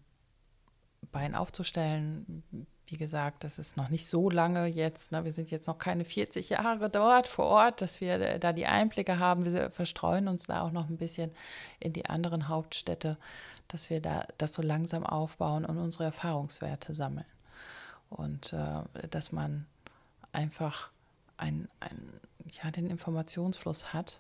Bein 1.12 1.36
aufzustellen. 1.36 2.44
Wie 2.88 2.98
gesagt, 2.98 3.44
das 3.44 3.58
ist 3.58 3.78
noch 3.78 3.90
nicht 3.90 4.08
so 4.08 4.30
lange 4.30 4.68
jetzt. 4.68 5.12
Ne? 5.12 5.24
Wir 5.24 5.32
sind 5.32 5.50
jetzt 5.50 5.68
noch 5.68 5.80
keine 5.80 6.06
40 6.06 6.50
Jahre 6.50 6.90
dort 6.90 7.28
vor 7.28 7.46
Ort, 7.46 7.82
dass 7.82 8.00
wir 8.00 8.38
da 8.38 8.54
die 8.54 8.68
Einblicke 8.68 9.18
haben. 9.18 9.46
Wir 9.46 9.72
verstreuen 9.72 10.28
uns 10.28 10.46
da 10.46 10.62
auch 10.62 10.72
noch 10.72 10.88
ein 10.88 10.98
bisschen 10.98 11.32
in 11.80 11.94
die 11.94 12.06
anderen 12.06 12.48
Hauptstädte, 12.48 13.18
dass 13.68 13.90
wir 13.90 14.02
da 14.02 14.28
das 14.38 14.54
so 14.54 14.62
langsam 14.62 15.04
aufbauen 15.04 15.66
und 15.66 15.80
unsere 15.80 16.04
Erfahrungswerte 16.04 16.94
sammeln. 16.94 17.26
Und 18.12 18.54
äh, 18.54 19.08
dass 19.10 19.32
man 19.32 19.66
einfach 20.32 20.92
ein, 21.38 21.68
ein, 21.80 21.98
ja, 22.64 22.70
den 22.70 22.90
Informationsfluss 22.90 23.94
hat 23.94 24.20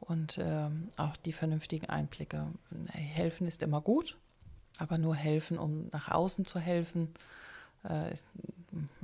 und 0.00 0.38
ähm, 0.42 0.88
auch 0.96 1.16
die 1.16 1.32
vernünftigen 1.32 1.86
Einblicke. 1.86 2.48
Helfen 2.90 3.46
ist 3.46 3.62
immer 3.62 3.80
gut, 3.80 4.16
aber 4.78 4.98
nur 4.98 5.14
helfen, 5.14 5.58
um 5.58 5.88
nach 5.92 6.10
außen 6.10 6.44
zu 6.44 6.58
helfen, 6.58 7.14
äh, 7.84 8.14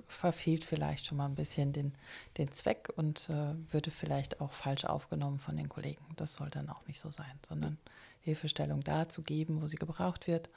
verfehlt 0.09 0.65
vielleicht 0.65 1.07
schon 1.07 1.19
mal 1.19 1.27
ein 1.27 1.35
bisschen 1.35 1.73
den, 1.73 1.93
den 2.39 2.53
Zweck 2.53 2.91
und 2.97 3.29
äh, 3.29 3.55
würde 3.73 3.91
vielleicht 3.91 4.41
auch 4.41 4.53
falsch 4.53 4.85
aufgenommen 4.85 5.39
von 5.39 5.57
den 5.57 5.69
Kollegen. 5.69 6.05
Das 6.17 6.35
soll 6.35 6.51
dann 6.51 6.71
auch 6.71 6.87
nicht 6.87 6.99
so 6.99 7.11
sein, 7.11 7.39
sondern 7.47 7.79
Hilfestellung 8.21 8.83
da 8.83 9.09
zu 9.09 9.23
geben, 9.23 9.63
wo 9.63 9.67
sie 9.67 9.77
gebraucht 9.77 10.27
wird 10.27 10.49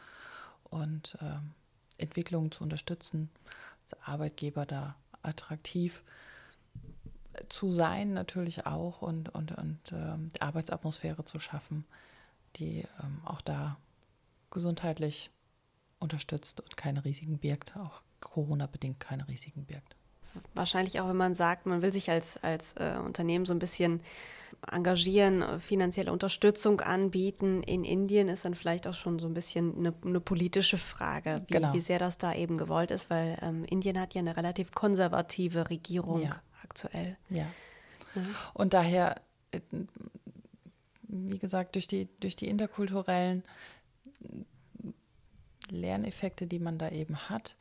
und 0.63 1.17
äh, 1.21 2.01
Entwicklungen 2.01 2.51
zu 2.51 2.63
unterstützen, 2.63 3.29
als 3.83 4.01
Arbeitgeber 4.07 4.65
da 4.65 4.95
attraktiv 5.21 6.03
zu 7.49 7.71
sein 7.71 8.13
natürlich 8.13 8.65
auch 8.65 9.01
und, 9.01 9.29
und, 9.29 9.51
und 9.57 9.79
ähm, 9.91 10.29
die 10.35 10.41
Arbeitsatmosphäre 10.41 11.23
zu 11.25 11.39
schaffen, 11.39 11.85
die 12.57 12.85
ähm, 13.01 13.21
auch 13.25 13.41
da 13.41 13.77
gesundheitlich 14.49 15.29
unterstützt 15.99 16.59
und 16.59 16.75
keine 16.75 17.05
Risiken 17.05 17.37
birgt, 17.37 17.75
auch 17.77 18.01
Corona-bedingt 18.21 18.99
keine 18.99 19.27
Risiken 19.27 19.65
birgt. 19.65 19.95
Wahrscheinlich 20.53 21.01
auch, 21.01 21.09
wenn 21.09 21.17
man 21.17 21.35
sagt, 21.35 21.65
man 21.65 21.81
will 21.81 21.91
sich 21.91 22.09
als, 22.09 22.37
als 22.41 22.73
äh, 22.73 22.95
Unternehmen 23.03 23.45
so 23.45 23.53
ein 23.53 23.59
bisschen 23.59 24.01
engagieren, 24.71 25.59
finanzielle 25.59 26.11
Unterstützung 26.11 26.79
anbieten. 26.79 27.63
In 27.63 27.83
Indien 27.83 28.29
ist 28.29 28.45
dann 28.45 28.55
vielleicht 28.55 28.87
auch 28.87 28.93
schon 28.93 29.19
so 29.19 29.27
ein 29.27 29.33
bisschen 29.33 29.75
eine, 29.77 29.93
eine 30.05 30.21
politische 30.21 30.77
Frage, 30.77 31.41
wie, 31.47 31.53
genau. 31.53 31.73
wie, 31.73 31.81
sehr 31.81 31.99
das 31.99 32.17
da 32.17 32.33
eben 32.33 32.57
gewollt 32.57 32.91
ist, 32.91 33.09
weil 33.09 33.37
ähm, 33.41 33.65
Indien 33.65 33.99
hat 33.99 34.13
ja 34.13 34.19
eine 34.19 34.37
relativ 34.37 34.71
konservative 34.71 35.69
Regierung. 35.69 36.21
Ja 36.21 36.41
aktuell. 36.63 37.17
Ja. 37.29 37.47
ja. 38.15 38.21
Und 38.53 38.73
daher, 38.73 39.21
äh, 39.51 39.59
wie 41.03 41.39
gesagt, 41.39 41.75
durch 41.75 41.87
die, 41.87 42.07
durch 42.19 42.35
die 42.35 42.47
interkulturellen 42.47 43.43
Lerneffekte, 45.69 46.47
die 46.47 46.59
man 46.59 46.77
da 46.77 46.89
eben 46.89 47.29
hat, 47.29 47.55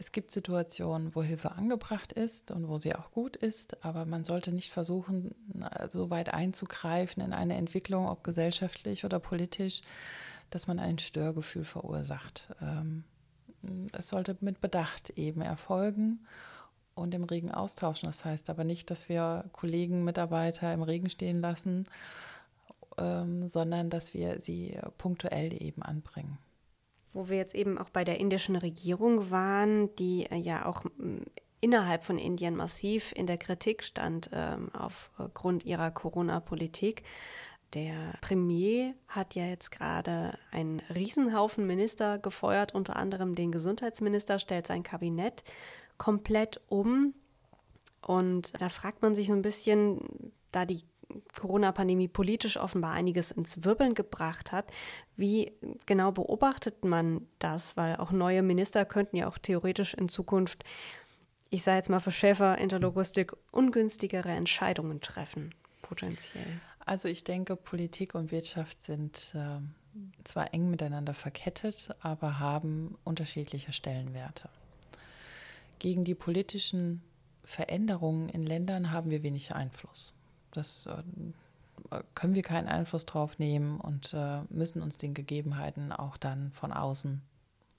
es 0.00 0.12
gibt 0.12 0.30
Situationen, 0.30 1.14
wo 1.14 1.22
Hilfe 1.22 1.52
angebracht 1.52 2.10
ist 2.10 2.50
und 2.52 2.68
wo 2.68 2.78
sie 2.78 2.94
auch 2.94 3.10
gut 3.10 3.36
ist, 3.36 3.84
aber 3.84 4.06
man 4.06 4.24
sollte 4.24 4.50
nicht 4.50 4.72
versuchen, 4.72 5.34
so 5.90 6.08
weit 6.08 6.32
einzugreifen 6.32 7.22
in 7.22 7.34
eine 7.34 7.54
Entwicklung, 7.56 8.08
ob 8.08 8.24
gesellschaftlich 8.24 9.04
oder 9.04 9.20
politisch, 9.20 9.82
dass 10.48 10.66
man 10.66 10.78
ein 10.78 10.98
Störgefühl 10.98 11.64
verursacht. 11.64 12.48
Ähm, 12.62 13.04
es 13.92 14.08
sollte 14.08 14.38
mit 14.40 14.62
Bedacht 14.62 15.10
eben 15.10 15.42
erfolgen 15.42 16.26
und 16.94 17.14
im 17.14 17.24
Regen 17.24 17.50
austauschen. 17.50 18.08
Das 18.08 18.24
heißt 18.24 18.48
aber 18.48 18.64
nicht, 18.64 18.90
dass 18.90 19.10
wir 19.10 19.44
Kollegen, 19.52 20.02
Mitarbeiter 20.02 20.72
im 20.72 20.82
Regen 20.82 21.10
stehen 21.10 21.42
lassen, 21.42 21.84
ähm, 22.96 23.46
sondern 23.48 23.90
dass 23.90 24.14
wir 24.14 24.40
sie 24.40 24.78
punktuell 24.96 25.62
eben 25.62 25.82
anbringen. 25.82 26.38
Wo 27.12 27.28
wir 27.28 27.36
jetzt 27.36 27.54
eben 27.54 27.78
auch 27.78 27.90
bei 27.90 28.04
der 28.04 28.20
indischen 28.20 28.56
Regierung 28.56 29.30
waren, 29.30 29.94
die 29.96 30.26
äh, 30.26 30.36
ja 30.36 30.66
auch 30.66 30.84
innerhalb 31.60 32.04
von 32.04 32.18
Indien 32.18 32.56
massiv 32.56 33.12
in 33.14 33.26
der 33.26 33.38
Kritik 33.38 33.82
stand 33.82 34.30
ähm, 34.32 34.70
aufgrund 34.72 35.64
ihrer 35.64 35.90
Corona-Politik. 35.90 37.02
Der 37.74 38.14
Premier 38.20 38.94
hat 39.06 39.34
ja 39.34 39.46
jetzt 39.46 39.70
gerade 39.70 40.36
einen 40.50 40.80
Riesenhaufen 40.92 41.66
Minister 41.66 42.18
gefeuert, 42.18 42.74
unter 42.74 42.96
anderem 42.96 43.34
den 43.34 43.52
Gesundheitsminister, 43.52 44.38
stellt 44.38 44.66
sein 44.66 44.82
Kabinett 44.82 45.44
komplett 45.98 46.60
um. 46.68 47.14
Und 48.02 48.60
da 48.60 48.70
fragt 48.70 49.02
man 49.02 49.14
sich 49.14 49.28
so 49.28 49.34
ein 49.34 49.42
bisschen, 49.42 50.32
da 50.50 50.64
die 50.64 50.82
Corona-Pandemie 51.38 52.08
politisch 52.08 52.56
offenbar 52.56 52.92
einiges 52.92 53.30
ins 53.30 53.64
Wirbeln 53.64 53.94
gebracht 53.94 54.52
hat. 54.52 54.70
Wie 55.16 55.52
genau 55.86 56.12
beobachtet 56.12 56.84
man 56.84 57.26
das? 57.38 57.76
Weil 57.76 57.96
auch 57.96 58.10
neue 58.12 58.42
Minister 58.42 58.84
könnten 58.84 59.16
ja 59.16 59.28
auch 59.28 59.38
theoretisch 59.38 59.94
in 59.94 60.08
Zukunft, 60.08 60.64
ich 61.50 61.62
sage 61.62 61.78
jetzt 61.78 61.90
mal 61.90 62.00
für 62.00 62.12
Schäfer 62.12 62.58
in 62.58 62.70
ungünstigere 63.50 64.30
Entscheidungen 64.30 65.00
treffen, 65.00 65.54
potenziell. 65.82 66.60
Also 66.86 67.08
ich 67.08 67.24
denke, 67.24 67.56
Politik 67.56 68.14
und 68.14 68.30
Wirtschaft 68.30 68.82
sind 68.82 69.34
äh, 69.34 69.60
zwar 70.24 70.54
eng 70.54 70.70
miteinander 70.70 71.14
verkettet, 71.14 71.94
aber 72.00 72.38
haben 72.38 72.96
unterschiedliche 73.04 73.72
Stellenwerte. 73.72 74.48
Gegen 75.78 76.04
die 76.04 76.14
politischen 76.14 77.02
Veränderungen 77.44 78.28
in 78.28 78.44
Ländern 78.44 78.92
haben 78.92 79.10
wir 79.10 79.22
wenig 79.22 79.54
Einfluss. 79.54 80.12
Das 80.50 80.86
äh, 80.86 81.02
können 82.14 82.34
wir 82.34 82.42
keinen 82.42 82.68
Einfluss 82.68 83.06
drauf 83.06 83.38
nehmen 83.38 83.80
und 83.80 84.14
äh, 84.14 84.42
müssen 84.48 84.82
uns 84.82 84.96
den 84.96 85.14
Gegebenheiten 85.14 85.92
auch 85.92 86.16
dann 86.16 86.52
von 86.52 86.72
außen 86.72 87.22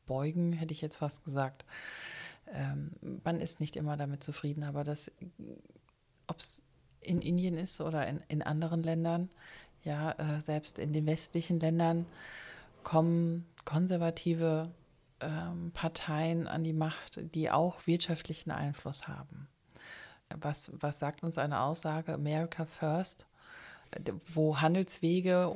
beugen, 0.05 0.53
hätte 0.53 0.73
ich 0.73 0.81
jetzt 0.81 0.97
fast 0.97 1.23
gesagt. 1.23 1.65
Ähm, 2.51 2.91
man 3.23 3.39
ist 3.39 3.59
nicht 3.59 3.75
immer 3.75 3.97
damit 3.97 4.23
zufrieden, 4.23 4.63
aber 4.63 4.83
das, 4.83 5.11
ob 6.27 6.39
es 6.39 6.61
in 6.99 7.21
Indien 7.21 7.57
ist 7.57 7.81
oder 7.81 8.07
in, 8.07 8.21
in 8.27 8.41
anderen 8.41 8.83
Ländern, 8.83 9.29
ja, 9.83 10.11
äh, 10.11 10.41
selbst 10.41 10.79
in 10.79 10.93
den 10.93 11.05
westlichen 11.05 11.59
Ländern 11.59 12.05
kommen 12.83 13.45
konservative 13.65 14.71
ähm, 15.19 15.71
Parteien 15.73 16.47
an 16.47 16.63
die 16.63 16.73
Macht, 16.73 17.19
die 17.35 17.49
auch 17.49 17.87
wirtschaftlichen 17.87 18.51
Einfluss 18.51 19.07
haben. 19.07 19.47
Was, 20.39 20.71
was 20.79 20.99
sagt 20.99 21.23
uns 21.23 21.37
eine 21.37 21.61
Aussage 21.61 22.13
America 22.13 22.65
First, 22.65 23.25
wo 24.33 24.61
Handelswege 24.61 25.53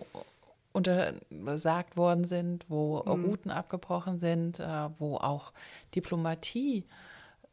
untersagt 0.74 1.96
worden 1.96 2.26
sind, 2.26 2.70
wo 2.70 3.02
mhm. 3.04 3.26
Routen 3.26 3.52
abgebrochen 3.52 4.20
sind, 4.20 4.60
äh, 4.60 4.90
wo 5.00 5.18
auch 5.18 5.54
Diplomatie 5.96 6.84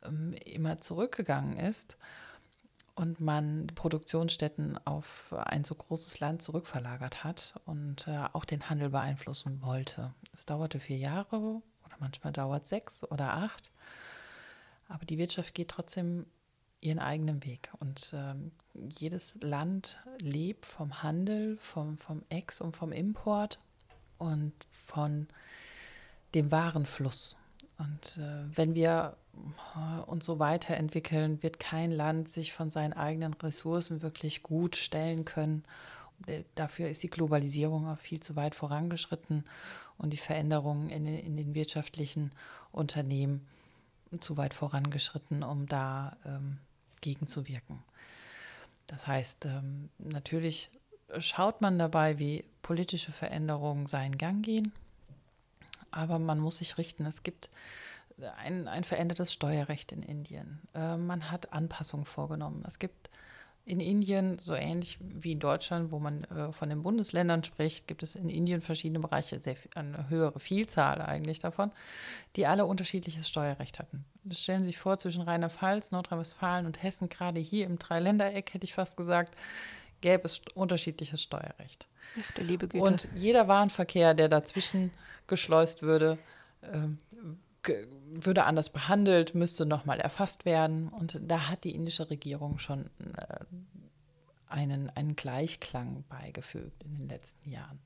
ähm, 0.04 0.34
immer 0.44 0.80
zurückgegangen 0.80 1.56
ist 1.56 1.96
und 2.94 3.20
man 3.20 3.68
Produktionsstätten 3.74 4.78
auf 4.84 5.32
ein 5.46 5.64
so 5.64 5.74
großes 5.74 6.20
Land 6.20 6.42
zurückverlagert 6.42 7.24
hat 7.24 7.54
und 7.64 8.08
äh, 8.08 8.24
auch 8.32 8.44
den 8.44 8.68
Handel 8.68 8.90
beeinflussen 8.90 9.62
wollte. 9.62 10.12
Es 10.34 10.44
dauerte 10.44 10.80
vier 10.80 10.98
Jahre 10.98 11.38
oder 11.38 11.96
manchmal 12.00 12.32
dauert 12.32 12.66
sechs 12.66 13.04
oder 13.10 13.34
acht, 13.34 13.70
aber 14.88 15.04
die 15.04 15.18
Wirtschaft 15.18 15.54
geht 15.54 15.68
trotzdem 15.68 16.26
ihren 16.82 16.98
eigenen 16.98 17.44
Weg 17.44 17.70
und 17.78 18.12
ähm, 18.12 18.50
jedes 18.74 19.38
Land 19.40 19.98
lebt 20.20 20.66
vom 20.66 21.02
Handel, 21.02 21.56
vom, 21.58 21.96
vom 21.96 22.22
Ex- 22.28 22.60
und 22.60 22.76
vom 22.76 22.92
Import 22.92 23.60
und 24.18 24.52
von 24.70 25.28
dem 26.34 26.50
Warenfluss. 26.50 27.36
Und 27.78 28.18
äh, 28.18 28.56
wenn 28.56 28.74
wir 28.74 29.16
äh, 29.76 30.00
uns 30.02 30.26
so 30.26 30.38
weiterentwickeln, 30.38 31.42
wird 31.42 31.60
kein 31.60 31.90
Land 31.90 32.28
sich 32.28 32.52
von 32.52 32.70
seinen 32.70 32.92
eigenen 32.92 33.34
Ressourcen 33.34 34.02
wirklich 34.02 34.42
gut 34.42 34.76
stellen 34.76 35.24
können. 35.24 35.64
Äh, 36.26 36.42
dafür 36.54 36.88
ist 36.88 37.02
die 37.02 37.10
Globalisierung 37.10 37.88
auch 37.88 37.98
viel 37.98 38.20
zu 38.20 38.36
weit 38.36 38.54
vorangeschritten 38.54 39.44
und 39.98 40.10
die 40.10 40.18
Veränderungen 40.18 40.90
in, 40.90 41.06
in 41.06 41.36
den 41.36 41.54
wirtschaftlichen 41.54 42.30
Unternehmen 42.72 43.46
zu 44.20 44.36
weit 44.36 44.54
vorangeschritten, 44.54 45.42
um 45.42 45.66
da 45.66 46.16
ähm, 46.26 46.58
gegenzuwirken. 47.02 47.82
Das 48.86 49.06
heißt, 49.06 49.44
ähm, 49.44 49.90
natürlich 49.98 50.70
schaut 51.18 51.60
man 51.60 51.78
dabei, 51.78 52.18
wie 52.18 52.44
politische 52.62 53.12
Veränderungen 53.12 53.86
seinen 53.86 54.16
Gang 54.16 54.42
gehen, 54.42 54.72
aber 55.90 56.18
man 56.18 56.38
muss 56.38 56.58
sich 56.58 56.78
richten. 56.78 57.04
Es 57.04 57.22
gibt 57.22 57.50
ein, 58.38 58.68
ein 58.68 58.84
verändertes 58.84 59.32
Steuerrecht 59.32 59.92
in 59.92 60.02
Indien. 60.02 60.62
Äh, 60.74 60.96
man 60.96 61.30
hat 61.30 61.52
Anpassungen 61.52 62.06
vorgenommen. 62.06 62.64
Es 62.66 62.78
gibt 62.78 63.10
in 63.64 63.78
Indien, 63.78 64.38
so 64.40 64.54
ähnlich 64.54 64.98
wie 65.00 65.32
in 65.32 65.38
Deutschland, 65.38 65.92
wo 65.92 66.00
man 66.00 66.24
äh, 66.24 66.52
von 66.52 66.68
den 66.68 66.82
Bundesländern 66.82 67.44
spricht, 67.44 67.86
gibt 67.86 68.02
es 68.02 68.16
in 68.16 68.28
Indien 68.28 68.60
verschiedene 68.60 68.98
Bereiche, 68.98 69.40
sehr, 69.40 69.54
eine 69.76 70.08
höhere 70.08 70.40
Vielzahl 70.40 71.00
eigentlich 71.00 71.38
davon, 71.38 71.70
die 72.34 72.46
alle 72.46 72.66
unterschiedliches 72.66 73.28
Steuerrecht 73.28 73.78
hatten. 73.78 74.04
Das 74.24 74.40
stellen 74.40 74.60
Sie 74.60 74.66
sich 74.66 74.78
vor, 74.78 74.98
zwischen 74.98 75.22
Rheinland-Pfalz, 75.22 75.92
Nordrhein-Westfalen 75.92 76.66
und 76.66 76.82
Hessen, 76.82 77.08
gerade 77.08 77.38
hier 77.38 77.66
im 77.66 77.78
Dreiländereck, 77.78 78.52
hätte 78.52 78.64
ich 78.64 78.74
fast 78.74 78.96
gesagt, 78.96 79.36
gäbe 80.00 80.24
es 80.24 80.42
unterschiedliches 80.54 81.22
Steuerrecht. 81.22 81.86
Ach 82.20 82.32
du 82.32 82.42
liebe 82.42 82.66
Güte. 82.66 82.84
Und 82.84 83.08
jeder 83.14 83.46
Warenverkehr, 83.46 84.14
der 84.14 84.28
dazwischen 84.28 84.90
geschleust 85.28 85.82
würde, 85.82 86.18
äh, 86.62 86.88
würde 87.64 88.44
anders 88.44 88.70
behandelt, 88.70 89.34
müsste 89.34 89.66
nochmal 89.66 90.00
erfasst 90.00 90.44
werden. 90.44 90.88
Und 90.88 91.20
da 91.22 91.48
hat 91.48 91.64
die 91.64 91.74
indische 91.74 92.10
Regierung 92.10 92.58
schon 92.58 92.86
äh, 93.16 93.44
einen, 94.48 94.90
einen 94.90 95.16
Gleichklang 95.16 96.04
beigefügt 96.08 96.82
in 96.84 96.94
den 96.96 97.08
letzten 97.08 97.50
Jahren. 97.50 97.78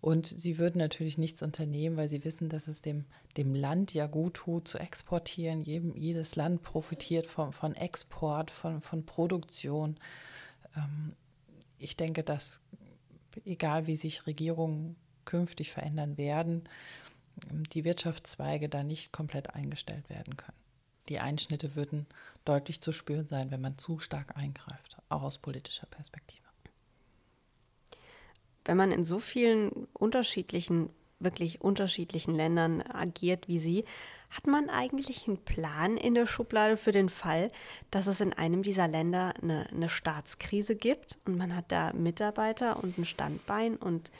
Und 0.00 0.26
sie 0.26 0.58
würden 0.58 0.78
natürlich 0.78 1.16
nichts 1.16 1.42
unternehmen, 1.42 1.96
weil 1.96 2.10
sie 2.10 2.24
wissen, 2.24 2.50
dass 2.50 2.68
es 2.68 2.82
dem, 2.82 3.06
dem 3.38 3.54
Land 3.54 3.94
ja 3.94 4.06
gut 4.06 4.34
tut, 4.34 4.68
zu 4.68 4.78
exportieren. 4.78 5.62
Jedem, 5.62 5.96
jedes 5.96 6.36
Land 6.36 6.62
profitiert 6.62 7.26
von, 7.26 7.54
von 7.54 7.74
Export, 7.74 8.50
von, 8.50 8.82
von 8.82 9.06
Produktion. 9.06 9.96
Ähm, 10.76 11.14
ich 11.78 11.96
denke, 11.96 12.22
dass 12.22 12.60
egal 13.46 13.86
wie 13.86 13.96
sich 13.96 14.26
Regierungen 14.26 14.96
künftig 15.24 15.70
verändern 15.70 16.18
werden, 16.18 16.68
die 17.72 17.84
Wirtschaftszweige 17.84 18.68
da 18.68 18.82
nicht 18.82 19.12
komplett 19.12 19.54
eingestellt 19.54 20.08
werden 20.08 20.36
können. 20.36 20.58
Die 21.08 21.18
Einschnitte 21.18 21.74
würden 21.74 22.06
deutlich 22.44 22.80
zu 22.80 22.92
spüren 22.92 23.26
sein, 23.26 23.50
wenn 23.50 23.60
man 23.60 23.78
zu 23.78 23.98
stark 23.98 24.36
eingreift, 24.36 24.96
auch 25.08 25.22
aus 25.22 25.38
politischer 25.38 25.86
Perspektive. 25.86 26.44
Wenn 28.64 28.76
man 28.78 28.92
in 28.92 29.04
so 29.04 29.18
vielen 29.18 29.70
unterschiedlichen, 29.92 30.88
wirklich 31.18 31.60
unterschiedlichen 31.60 32.34
Ländern 32.34 32.80
agiert 32.80 33.46
wie 33.46 33.58
Sie, 33.58 33.84
hat 34.30 34.46
man 34.46 34.70
eigentlich 34.70 35.28
einen 35.28 35.36
Plan 35.44 35.96
in 35.96 36.14
der 36.14 36.26
Schublade 36.26 36.76
für 36.76 36.92
den 36.92 37.08
Fall, 37.08 37.52
dass 37.90 38.06
es 38.06 38.20
in 38.20 38.32
einem 38.32 38.62
dieser 38.62 38.88
Länder 38.88 39.34
eine, 39.40 39.68
eine 39.70 39.88
Staatskrise 39.88 40.74
gibt 40.74 41.18
und 41.26 41.36
man 41.36 41.54
hat 41.54 41.70
da 41.70 41.92
Mitarbeiter 41.92 42.82
und 42.82 42.98
ein 42.98 43.04
Standbein 43.04 43.76
und 43.76 44.10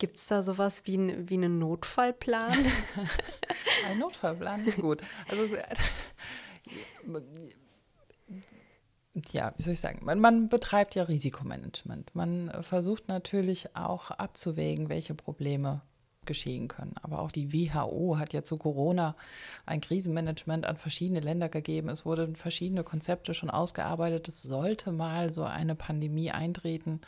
Gibt 0.00 0.16
es 0.16 0.26
da 0.26 0.42
sowas 0.42 0.86
wie, 0.86 0.96
ein, 0.96 1.28
wie 1.28 1.34
einen 1.34 1.58
Notfallplan? 1.58 2.52
ein 3.86 3.98
Notfallplan 3.98 4.64
ist 4.64 4.78
gut. 4.78 5.02
Also, 5.28 5.56
ja, 9.30 9.52
wie 9.56 9.62
soll 9.62 9.74
ich 9.74 9.80
sagen? 9.80 10.00
Man, 10.02 10.20
man, 10.20 10.48
betreibt 10.48 10.94
ja 10.94 11.02
Risikomanagement. 11.02 12.14
Man 12.14 12.50
versucht 12.62 13.08
natürlich 13.08 13.76
auch 13.76 14.10
abzuwägen, 14.10 14.88
welche 14.88 15.14
Probleme 15.14 15.82
geschehen 16.24 16.68
können. 16.68 16.94
Aber 17.02 17.20
auch 17.20 17.30
die 17.30 17.52
WHO 17.52 18.16
hat 18.18 18.32
ja 18.32 18.42
zu 18.42 18.56
Corona 18.56 19.16
ein 19.66 19.82
Krisenmanagement 19.82 20.64
an 20.64 20.78
verschiedene 20.78 21.20
Länder 21.20 21.50
gegeben. 21.50 21.90
Es 21.90 22.06
wurden 22.06 22.36
verschiedene 22.36 22.84
Konzepte 22.84 23.34
schon 23.34 23.50
ausgearbeitet. 23.50 24.28
Es 24.28 24.42
sollte 24.42 24.92
mal 24.92 25.34
so 25.34 25.44
eine 25.44 25.74
Pandemie 25.74 26.30
eintreten. 26.30 27.02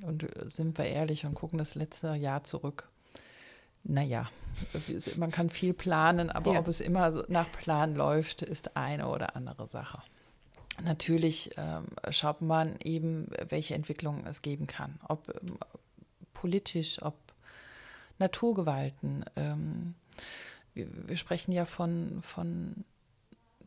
Und 0.00 0.26
sind 0.46 0.78
wir 0.78 0.86
ehrlich 0.86 1.26
und 1.26 1.34
gucken 1.34 1.58
das 1.58 1.74
letzte 1.74 2.14
Jahr 2.14 2.44
zurück. 2.44 2.88
Naja, 3.84 4.30
man 5.16 5.30
kann 5.30 5.50
viel 5.50 5.74
planen, 5.74 6.30
aber 6.30 6.54
ja. 6.54 6.60
ob 6.60 6.68
es 6.68 6.80
immer 6.80 7.24
nach 7.28 7.50
Plan 7.52 7.94
läuft, 7.94 8.42
ist 8.42 8.76
eine 8.76 9.08
oder 9.08 9.36
andere 9.36 9.68
Sache. 9.68 10.02
Natürlich 10.82 11.50
ähm, 11.56 11.86
schaut 12.10 12.40
man 12.40 12.76
eben, 12.82 13.28
welche 13.48 13.74
Entwicklungen 13.74 14.26
es 14.26 14.40
geben 14.40 14.66
kann. 14.66 14.98
Ob 15.08 15.28
ähm, 15.42 15.58
politisch, 16.32 17.02
ob 17.02 17.14
Naturgewalten. 18.18 19.24
Ähm, 19.36 19.94
wir, 20.74 20.88
wir, 21.08 21.16
sprechen 21.16 21.52
ja 21.52 21.66
von, 21.66 22.20
von 22.22 22.84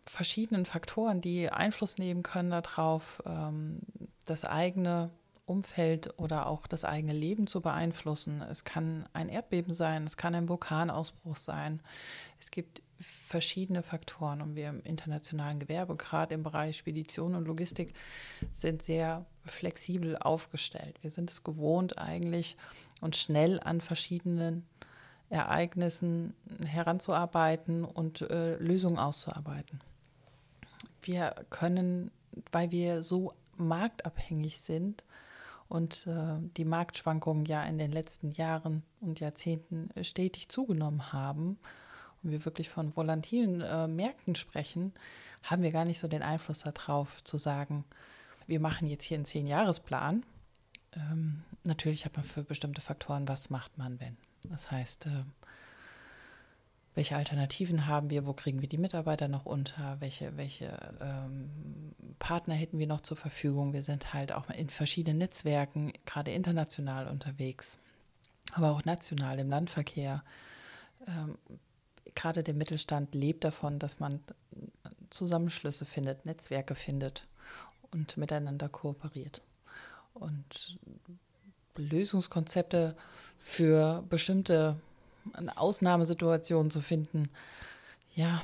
verschiedenen 0.06 0.66
Faktoren, 0.66 1.22
die 1.22 1.50
Einfluss 1.50 1.98
nehmen 1.98 2.24
können 2.24 2.52
darauf, 2.52 3.22
ähm, 3.26 3.80
das 4.26 4.44
eigene 4.44 5.12
Umfeld 5.46 6.18
oder 6.18 6.48
auch 6.48 6.68
das 6.68 6.86
eigene 6.86 7.14
Leben 7.14 7.48
zu 7.48 7.62
beeinflussen. 7.62 8.42
Es 8.42 8.64
kann 8.64 9.08
ein 9.14 9.30
Erdbeben 9.30 9.74
sein, 9.74 10.06
es 10.06 10.18
kann 10.18 10.34
ein 10.34 10.50
Vulkanausbruch 10.50 11.36
sein. 11.36 11.82
Es 12.40 12.52
gibt 12.52 12.82
verschiedene 13.00 13.84
Faktoren 13.84 14.42
und 14.42 14.56
wir 14.56 14.70
im 14.70 14.82
internationalen 14.84 15.60
Gewerbe, 15.60 15.96
gerade 15.96 16.34
im 16.34 16.44
Bereich 16.44 16.78
Spedition 16.78 17.36
und 17.36 17.46
Logistik, 17.46 17.94
sind 18.56 18.84
sehr 18.84 19.26
flexibel 19.44 20.18
aufgestellt. 20.18 20.98
Wir 21.02 21.12
sind 21.12 21.30
es 21.30 21.44
gewohnt 21.44 21.98
eigentlich 21.98 22.56
und 23.02 23.16
schnell 23.16 23.60
an 23.60 23.82
verschiedenen 23.82 24.66
Ereignissen 25.30 26.34
heranzuarbeiten 26.66 27.84
und 27.84 28.22
äh, 28.22 28.56
Lösungen 28.56 28.98
auszuarbeiten. 28.98 29.82
Wir 31.02 31.36
können, 31.50 32.12
weil 32.52 32.72
wir 32.72 33.04
so 33.04 33.34
marktabhängig 33.58 34.60
sind, 34.60 35.04
und 35.68 36.08
äh, 36.08 36.38
die 36.58 36.66
Marktschwankungen 36.66 37.46
ja 37.46 37.64
in 37.64 37.78
den 37.78 37.92
letzten 37.92 38.32
Jahren 38.32 38.84
und 39.02 39.20
Jahrzehnten 39.20 39.90
stetig 40.04 40.50
zugenommen 40.50 41.12
haben 41.12 41.58
und 42.24 42.32
wir 42.32 42.46
wirklich 42.46 42.70
von 42.70 42.96
volatilen 42.96 43.62
äh, 43.62 43.88
Märkten 43.88 44.36
sprechen, 44.36 44.94
haben 45.44 45.64
wir 45.64 45.72
gar 45.72 45.86
nicht 45.86 46.00
so 46.00 46.08
den 46.08 46.24
Einfluss 46.24 46.60
darauf 46.60 47.24
zu 47.24 47.38
sagen, 47.38 47.86
wir 48.48 48.60
machen 48.60 48.88
jetzt 48.88 49.06
hier 49.06 49.16
einen 49.16 49.26
Zehn-Jahres-Plan. 49.26 50.24
Ähm, 50.94 51.44
natürlich 51.64 52.06
hat 52.06 52.16
man 52.16 52.26
für 52.26 52.44
bestimmte 52.44 52.82
Faktoren, 52.82 53.28
was 53.28 53.50
macht 53.50 53.78
man, 53.78 54.00
wenn. 54.00 54.18
Das 54.44 54.70
heißt, 54.70 55.08
äh, 55.08 55.24
welche 56.96 57.18
Alternativen 57.18 57.88
haben 57.88 58.10
wir, 58.10 58.26
wo 58.26 58.34
kriegen 58.34 58.62
wir 58.62 58.70
die 58.70 58.78
Mitarbeiter 58.78 59.28
noch 59.28 59.46
unter, 59.46 59.98
welche, 60.00 60.36
welche 60.38 60.78
ähm, 61.02 61.50
Partner 62.20 62.56
hätten 62.56 62.80
wir 62.80 62.88
noch 62.88 63.02
zur 63.02 63.18
Verfügung. 63.18 63.74
Wir 63.74 63.84
sind 63.84 64.14
halt 64.14 64.32
auch 64.32 64.50
in 64.50 64.70
verschiedenen 64.70 65.18
Netzwerken, 65.18 65.92
gerade 66.06 66.32
international 66.32 67.08
unterwegs, 67.08 67.78
aber 68.54 68.72
auch 68.72 68.86
national 68.86 69.40
im 69.40 69.50
Landverkehr. 69.50 70.24
Ähm, 71.06 71.38
gerade 72.16 72.44
der 72.44 72.54
Mittelstand 72.54 73.14
lebt 73.14 73.44
davon, 73.44 73.78
dass 73.78 74.00
man 74.00 74.22
Zusammenschlüsse 75.10 75.84
findet, 75.84 76.26
Netzwerke 76.26 76.76
findet 76.76 77.28
und 77.92 78.16
miteinander 78.16 78.70
kooperiert. 78.70 79.42
Und 80.14 80.78
Lösungskonzepte 81.76 82.96
für 83.38 84.02
bestimmte 84.10 84.78
eine 85.34 85.58
Ausnahmesituation 85.58 86.72
zu 86.72 86.82
finden. 86.82 87.30
Ja, 88.16 88.42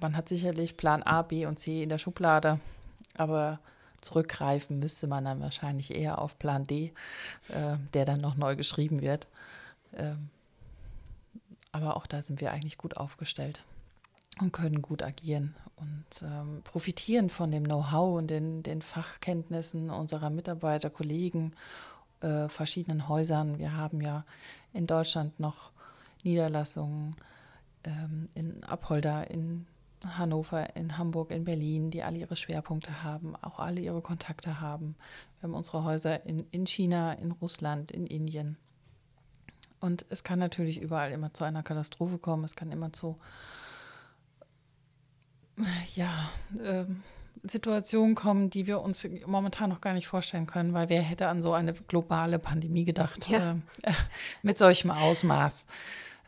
man 0.00 0.16
hat 0.16 0.28
sicherlich 0.28 0.76
Plan 0.76 1.02
A, 1.02 1.22
B 1.22 1.46
und 1.46 1.58
C 1.58 1.82
in 1.82 1.88
der 1.88 1.98
Schublade, 1.98 2.60
aber 3.14 3.58
zurückgreifen 4.00 4.78
müsste 4.78 5.06
man 5.06 5.24
dann 5.24 5.40
wahrscheinlich 5.40 5.94
eher 5.94 6.20
auf 6.20 6.38
Plan 6.38 6.64
D, 6.64 6.92
äh, 7.48 7.76
der 7.94 8.04
dann 8.04 8.20
noch 8.20 8.36
neu 8.36 8.56
geschrieben 8.56 9.00
wird. 9.00 9.28
Ähm, 9.96 10.30
aber 11.70 11.96
auch 11.96 12.06
da 12.06 12.20
sind 12.20 12.40
wir 12.40 12.52
eigentlich 12.52 12.78
gut 12.78 12.96
aufgestellt 12.96 13.60
und 14.40 14.52
können 14.52 14.82
gut 14.82 15.02
agieren 15.02 15.54
und 15.76 16.22
ähm, 16.22 16.62
profitieren 16.64 17.30
von 17.30 17.50
dem 17.50 17.64
Know-how 17.64 18.18
und 18.18 18.28
den, 18.28 18.62
den, 18.62 18.82
Fachkenntnissen 18.82 19.90
unserer 19.90 20.30
Mitarbeiter, 20.30 20.90
Kollegen, 20.90 21.54
äh, 22.22 22.48
verschiedenen 22.48 23.08
Häusern. 23.08 23.58
Wir 23.58 23.76
haben 23.76 24.00
ja 24.00 24.24
in 24.72 24.86
Deutschland 24.86 25.38
noch 25.38 25.72
Niederlassungen 26.24 27.16
ähm, 27.84 28.28
in 28.34 28.64
Apolda, 28.64 29.22
in 29.24 29.66
Hannover, 30.04 30.74
in 30.74 30.98
Hamburg, 30.98 31.30
in 31.30 31.44
Berlin, 31.44 31.90
die 31.90 32.02
alle 32.02 32.18
ihre 32.18 32.36
Schwerpunkte 32.36 33.02
haben, 33.02 33.36
auch 33.36 33.58
alle 33.58 33.80
ihre 33.80 34.00
Kontakte 34.00 34.60
haben. 34.60 34.96
Wir 35.38 35.48
haben 35.48 35.54
unsere 35.54 35.84
Häuser 35.84 36.24
in, 36.26 36.40
in 36.50 36.66
China, 36.66 37.12
in 37.12 37.32
Russland, 37.32 37.92
in 37.92 38.06
Indien. 38.06 38.56
Und 39.80 40.06
es 40.10 40.24
kann 40.24 40.38
natürlich 40.38 40.80
überall 40.80 41.12
immer 41.12 41.34
zu 41.34 41.44
einer 41.44 41.62
Katastrophe 41.62 42.18
kommen. 42.18 42.44
Es 42.44 42.56
kann 42.56 42.70
immer 42.72 42.92
zu 42.92 43.18
ja, 45.94 46.30
äh, 46.62 46.84
Situationen 47.42 48.14
kommen, 48.14 48.50
die 48.50 48.66
wir 48.66 48.80
uns 48.80 49.06
momentan 49.26 49.70
noch 49.70 49.80
gar 49.80 49.94
nicht 49.94 50.06
vorstellen 50.06 50.46
können, 50.46 50.74
weil 50.74 50.88
wer 50.88 51.02
hätte 51.02 51.28
an 51.28 51.42
so 51.42 51.52
eine 51.52 51.72
globale 51.72 52.38
Pandemie 52.38 52.84
gedacht 52.84 53.28
ja. 53.28 53.58
äh, 53.82 53.92
mit 54.42 54.58
solchem 54.58 54.90
Ausmaß. 54.90 55.66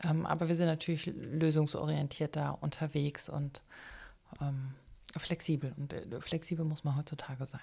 Ähm, 0.03 0.27
aber 0.27 0.49
wir 0.49 0.55
sind 0.55 0.67
natürlich 0.67 1.07
lösungsorientiert 1.07 2.37
da 2.37 2.51
unterwegs 2.51 3.29
und 3.29 3.63
ähm, 4.41 4.75
flexibel. 5.17 5.73
Und 5.77 5.93
äh, 5.93 6.21
flexibel 6.21 6.65
muss 6.65 6.85
man 6.85 6.97
heutzutage 6.97 7.47
sein. 7.47 7.61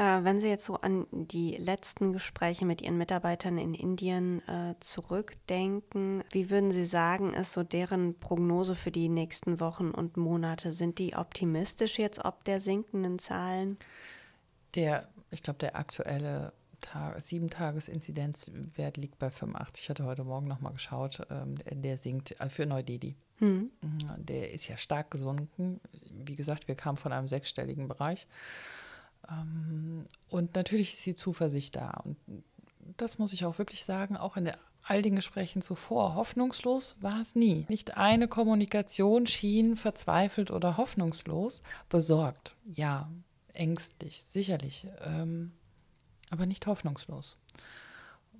Äh, 0.00 0.24
wenn 0.24 0.40
Sie 0.40 0.48
jetzt 0.48 0.64
so 0.64 0.76
an 0.76 1.06
die 1.12 1.56
letzten 1.58 2.14
Gespräche 2.14 2.64
mit 2.64 2.80
Ihren 2.80 2.96
Mitarbeitern 2.96 3.58
in 3.58 3.74
Indien 3.74 4.40
äh, 4.48 4.74
zurückdenken, 4.80 6.24
wie 6.30 6.48
würden 6.48 6.72
Sie 6.72 6.86
sagen, 6.86 7.34
ist 7.34 7.52
so 7.52 7.62
deren 7.62 8.18
Prognose 8.18 8.74
für 8.74 8.90
die 8.90 9.10
nächsten 9.10 9.60
Wochen 9.60 9.90
und 9.90 10.16
Monate? 10.16 10.72
Sind 10.72 10.98
die 10.98 11.16
optimistisch 11.16 11.98
jetzt 11.98 12.24
ob 12.24 12.44
der 12.44 12.62
sinkenden 12.62 13.18
Zahlen? 13.18 13.76
Der, 14.74 15.06
ich 15.30 15.42
glaube, 15.42 15.58
der 15.58 15.76
aktuelle 15.76 16.54
sieben 17.18 17.50
Tages 17.50 17.88
Inzidenzwert 17.88 18.96
liegt 18.96 19.18
bei 19.18 19.28
85. 19.28 19.84
Ich 19.84 19.90
hatte 19.90 20.06
heute 20.06 20.24
Morgen 20.24 20.48
nochmal 20.48 20.72
geschaut. 20.72 21.20
Ähm, 21.28 21.56
der 21.70 21.98
sinkt 21.98 22.40
äh, 22.40 22.48
für 22.48 22.64
Neu-Delhi. 22.64 23.16
Hm. 23.36 23.70
Der 24.16 24.50
ist 24.52 24.66
ja 24.66 24.78
stark 24.78 25.10
gesunken. 25.10 25.78
Wie 26.10 26.36
gesagt, 26.36 26.68
wir 26.68 26.74
kamen 26.74 26.96
von 26.96 27.12
einem 27.12 27.28
sechsstelligen 27.28 27.86
Bereich. 27.86 28.26
Ähm, 29.28 30.04
und 30.28 30.54
natürlich 30.54 30.94
ist 30.94 31.06
die 31.06 31.14
Zuversicht 31.14 31.76
da. 31.76 32.02
Und 32.04 32.16
das 32.96 33.18
muss 33.18 33.32
ich 33.32 33.44
auch 33.44 33.58
wirklich 33.58 33.84
sagen, 33.84 34.16
auch 34.16 34.36
in 34.36 34.50
all 34.82 35.02
den 35.02 35.16
Gesprächen 35.16 35.62
zuvor. 35.62 36.14
Hoffnungslos 36.14 36.96
war 37.00 37.20
es 37.20 37.34
nie. 37.34 37.66
Nicht 37.68 37.96
eine 37.96 38.28
Kommunikation 38.28 39.26
schien 39.26 39.76
verzweifelt 39.76 40.50
oder 40.50 40.76
hoffnungslos. 40.76 41.62
Besorgt, 41.88 42.56
ja, 42.64 43.10
ängstlich, 43.52 44.22
sicherlich, 44.26 44.86
ähm, 45.02 45.52
aber 46.30 46.46
nicht 46.46 46.66
hoffnungslos. 46.66 47.36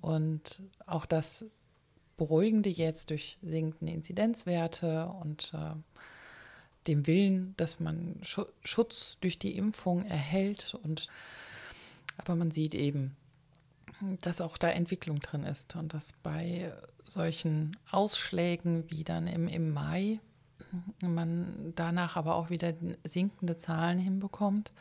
Und 0.01 0.62
auch 0.87 1.05
das 1.05 1.45
Beruhigende 2.16 2.71
jetzt 2.71 3.11
durch 3.11 3.38
sinkende 3.43 3.93
Inzidenzwerte 3.93 5.07
und 5.09 5.53
äh, 5.55 5.75
dem 6.87 7.07
Willen, 7.07 7.55
dass 7.57 7.81
man 7.81 8.21
Schutz 8.23 9.19
durch 9.21 9.38
die 9.38 9.57
Impfung 9.57 10.05
erhält. 10.05 10.77
Und 10.83 11.09
aber 12.19 12.37
man 12.37 12.51
sieht 12.51 12.75
eben, 12.75 13.16
dass 14.23 14.40
auch 14.40 14.59
da 14.59 14.69
Entwicklung 14.69 15.21
drin 15.21 15.45
ist 15.45 15.77
und 15.77 15.95
dass 15.95 16.12
bei 16.23 16.73
solchen 17.05 17.77
Ausschlägen 17.90 18.85
wie 18.88 19.05
dann 19.05 19.27
im, 19.27 19.49
im 19.49 19.73
Mai 19.73 20.21
man 21.03 21.73
danach 21.75 22.16
aber 22.16 22.37
auch 22.37 22.51
wieder 22.51 22.73
sinkende 23.05 23.57
Zahlen 23.57 23.99
hinbekommt. 23.99 24.73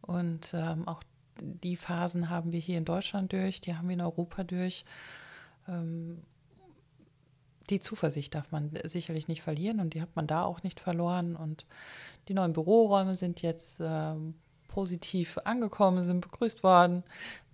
Und 0.00 0.52
ähm, 0.54 0.86
auch 0.86 1.02
die 1.40 1.76
Phasen 1.76 2.30
haben 2.30 2.52
wir 2.52 2.60
hier 2.60 2.78
in 2.78 2.84
Deutschland 2.84 3.32
durch, 3.32 3.60
die 3.60 3.74
haben 3.74 3.88
wir 3.88 3.94
in 3.94 4.00
Europa 4.00 4.44
durch. 4.44 4.84
Ähm, 5.68 6.22
die 7.70 7.80
Zuversicht 7.80 8.34
darf 8.34 8.50
man 8.50 8.70
sicherlich 8.84 9.28
nicht 9.28 9.42
verlieren 9.42 9.80
und 9.80 9.94
die 9.94 10.02
hat 10.02 10.14
man 10.14 10.26
da 10.26 10.44
auch 10.44 10.62
nicht 10.62 10.80
verloren. 10.80 11.36
Und 11.36 11.66
die 12.28 12.34
neuen 12.34 12.52
Büroräume 12.52 13.16
sind 13.16 13.42
jetzt 13.42 13.80
äh, 13.80 14.14
positiv 14.68 15.38
angekommen, 15.44 16.02
sind 16.02 16.20
begrüßt 16.20 16.62
worden. 16.62 17.04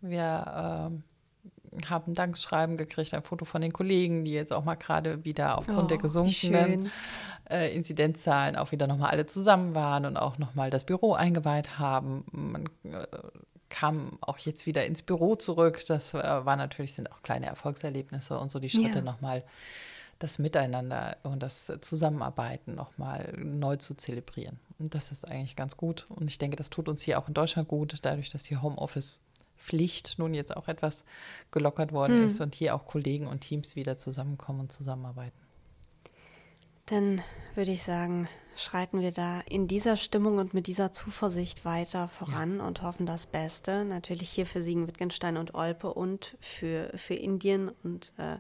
Wir 0.01 0.91
äh, 0.93 1.87
haben 1.87 2.15
Dankschreiben 2.15 2.77
gekriegt, 2.77 3.15
ein 3.15 3.23
Foto 3.23 3.45
von 3.45 3.61
den 3.61 3.73
Kollegen, 3.73 4.25
die 4.25 4.33
jetzt 4.33 4.53
auch 4.53 4.65
mal 4.65 4.77
gerade 4.77 5.25
wieder 5.25 5.59
aufgrund 5.59 5.85
oh, 5.85 5.87
der 5.87 5.99
gesunkenen 5.99 6.91
äh, 7.51 7.75
Inzidenzzahlen 7.75 8.57
auch 8.57 8.73
wieder 8.73 8.87
nochmal 8.87 9.11
alle 9.11 9.27
zusammen 9.27 9.75
waren 9.75 10.07
und 10.07 10.17
auch 10.17 10.39
nochmal 10.39 10.71
das 10.71 10.85
Büro 10.85 11.15
eingeweiht 11.15 11.79
haben. 11.79 12.25
Man 12.31 12.69
äh, 12.85 13.07
kam 13.69 14.19
auch 14.21 14.39
jetzt 14.39 14.67
wieder 14.67 14.87
ins 14.87 15.03
Büro 15.03 15.37
zurück. 15.37 15.85
Das 15.87 16.15
äh, 16.15 16.19
war 16.19 16.57
natürlich, 16.57 16.95
sind 16.95 17.11
auch 17.13 17.23
kleine 17.23 17.47
Erfolgserlebnisse 17.47 18.39
und 18.39 18.51
so 18.51 18.59
die 18.59 18.71
Schritte 18.71 18.99
ja. 18.99 19.05
nochmal 19.05 19.45
das 20.19 20.39
Miteinander 20.39 21.17
und 21.23 21.43
das 21.43 21.73
Zusammenarbeiten 21.81 22.75
nochmal 22.75 23.33
neu 23.37 23.77
zu 23.77 23.95
zelebrieren. 23.95 24.59
Und 24.79 24.95
das 24.95 25.13
ist 25.13 25.27
eigentlich 25.27 25.57
ganz 25.57 25.77
gut. 25.77 26.07
Und 26.09 26.29
ich 26.29 26.39
denke, 26.39 26.57
das 26.57 26.71
tut 26.71 26.89
uns 26.89 27.03
hier 27.03 27.19
auch 27.19 27.29
in 27.29 27.35
Deutschland 27.35 27.69
gut, 27.69 27.97
dadurch, 28.03 28.31
dass 28.31 28.43
die 28.43 28.57
Homeoffice-Pflicht 28.57 30.19
nun 30.19 30.35
jetzt 30.35 30.57
auch 30.57 30.69
etwas 30.69 31.05
gelockert 31.51 31.93
worden 31.93 32.21
mhm. 32.21 32.27
ist 32.27 32.41
und 32.41 32.55
hier 32.55 32.75
auch 32.75 32.87
Kollegen 32.87 33.27
und 33.27 33.41
Teams 33.41 33.77
wieder 33.77 33.97
zusammenkommen 33.97 34.61
und 34.61 34.73
zusammenarbeiten. 34.73 35.39
Dann 36.87 37.23
würde 37.55 37.73
ich 37.73 37.83
sagen, 37.83 38.29
schreiten 38.57 39.01
wir 39.01 39.13
da 39.13 39.41
in 39.41 39.69
dieser 39.69 39.99
Stimmung 39.99 40.39
und 40.39 40.55
mit 40.55 40.67
dieser 40.67 40.91
Zuversicht 40.91 41.67
weiter 41.67 42.09
voran 42.09 42.59
ja. 42.59 42.67
und 42.67 42.83
hoffen 42.83 43.05
das 43.05 43.27
Beste. 43.27 43.85
Natürlich 43.85 44.31
hier 44.31 44.47
für 44.47 44.63
Siegen, 44.63 44.87
Wittgenstein 44.87 45.37
und 45.37 45.55
Olpe 45.55 45.93
und 45.93 46.37
für, 46.41 46.91
für 46.97 47.15
Indien 47.15 47.71
und 47.83 48.15
äh, 48.17 48.39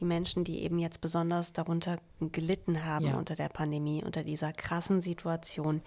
die 0.00 0.04
Menschen, 0.04 0.44
die 0.44 0.62
eben 0.62 0.78
jetzt 0.78 1.00
besonders 1.00 1.52
darunter 1.52 1.98
gelitten 2.20 2.84
haben 2.84 3.06
ja. 3.06 3.16
unter 3.16 3.34
der 3.34 3.48
Pandemie, 3.48 4.02
unter 4.04 4.24
dieser 4.24 4.52
krassen 4.52 5.00
Situation 5.00 5.82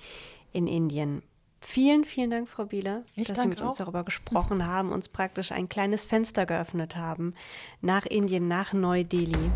in 0.52 0.68
Indien. 0.68 1.22
Vielen, 1.62 2.06
vielen 2.06 2.30
Dank, 2.30 2.48
Frau 2.48 2.66
Bieler, 2.66 3.04
ich 3.16 3.28
dass 3.28 3.42
Sie 3.42 3.48
mit 3.48 3.62
auch. 3.62 3.68
uns 3.68 3.78
darüber 3.78 4.04
gesprochen 4.04 4.66
haben, 4.66 4.92
uns 4.92 5.10
praktisch 5.10 5.52
ein 5.52 5.68
kleines 5.68 6.06
Fenster 6.06 6.46
geöffnet 6.46 6.96
haben 6.96 7.34
nach 7.82 8.06
Indien, 8.06 8.48
nach 8.48 8.72
Neu-Delhi. 8.72 9.52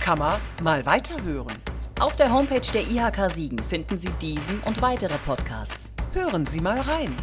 Kann 0.00 0.18
man 0.18 0.40
mal 0.62 0.84
weiterhören. 0.86 1.56
Auf 2.00 2.16
der 2.16 2.32
Homepage 2.32 2.66
der 2.72 2.88
IHK 2.88 3.30
Siegen 3.30 3.58
finden 3.58 4.00
Sie 4.00 4.10
diesen 4.20 4.60
und 4.60 4.80
weitere 4.80 5.16
Podcasts. 5.26 5.90
Hören 6.12 6.46
Sie 6.46 6.60
mal 6.60 6.80
rein. 6.80 7.14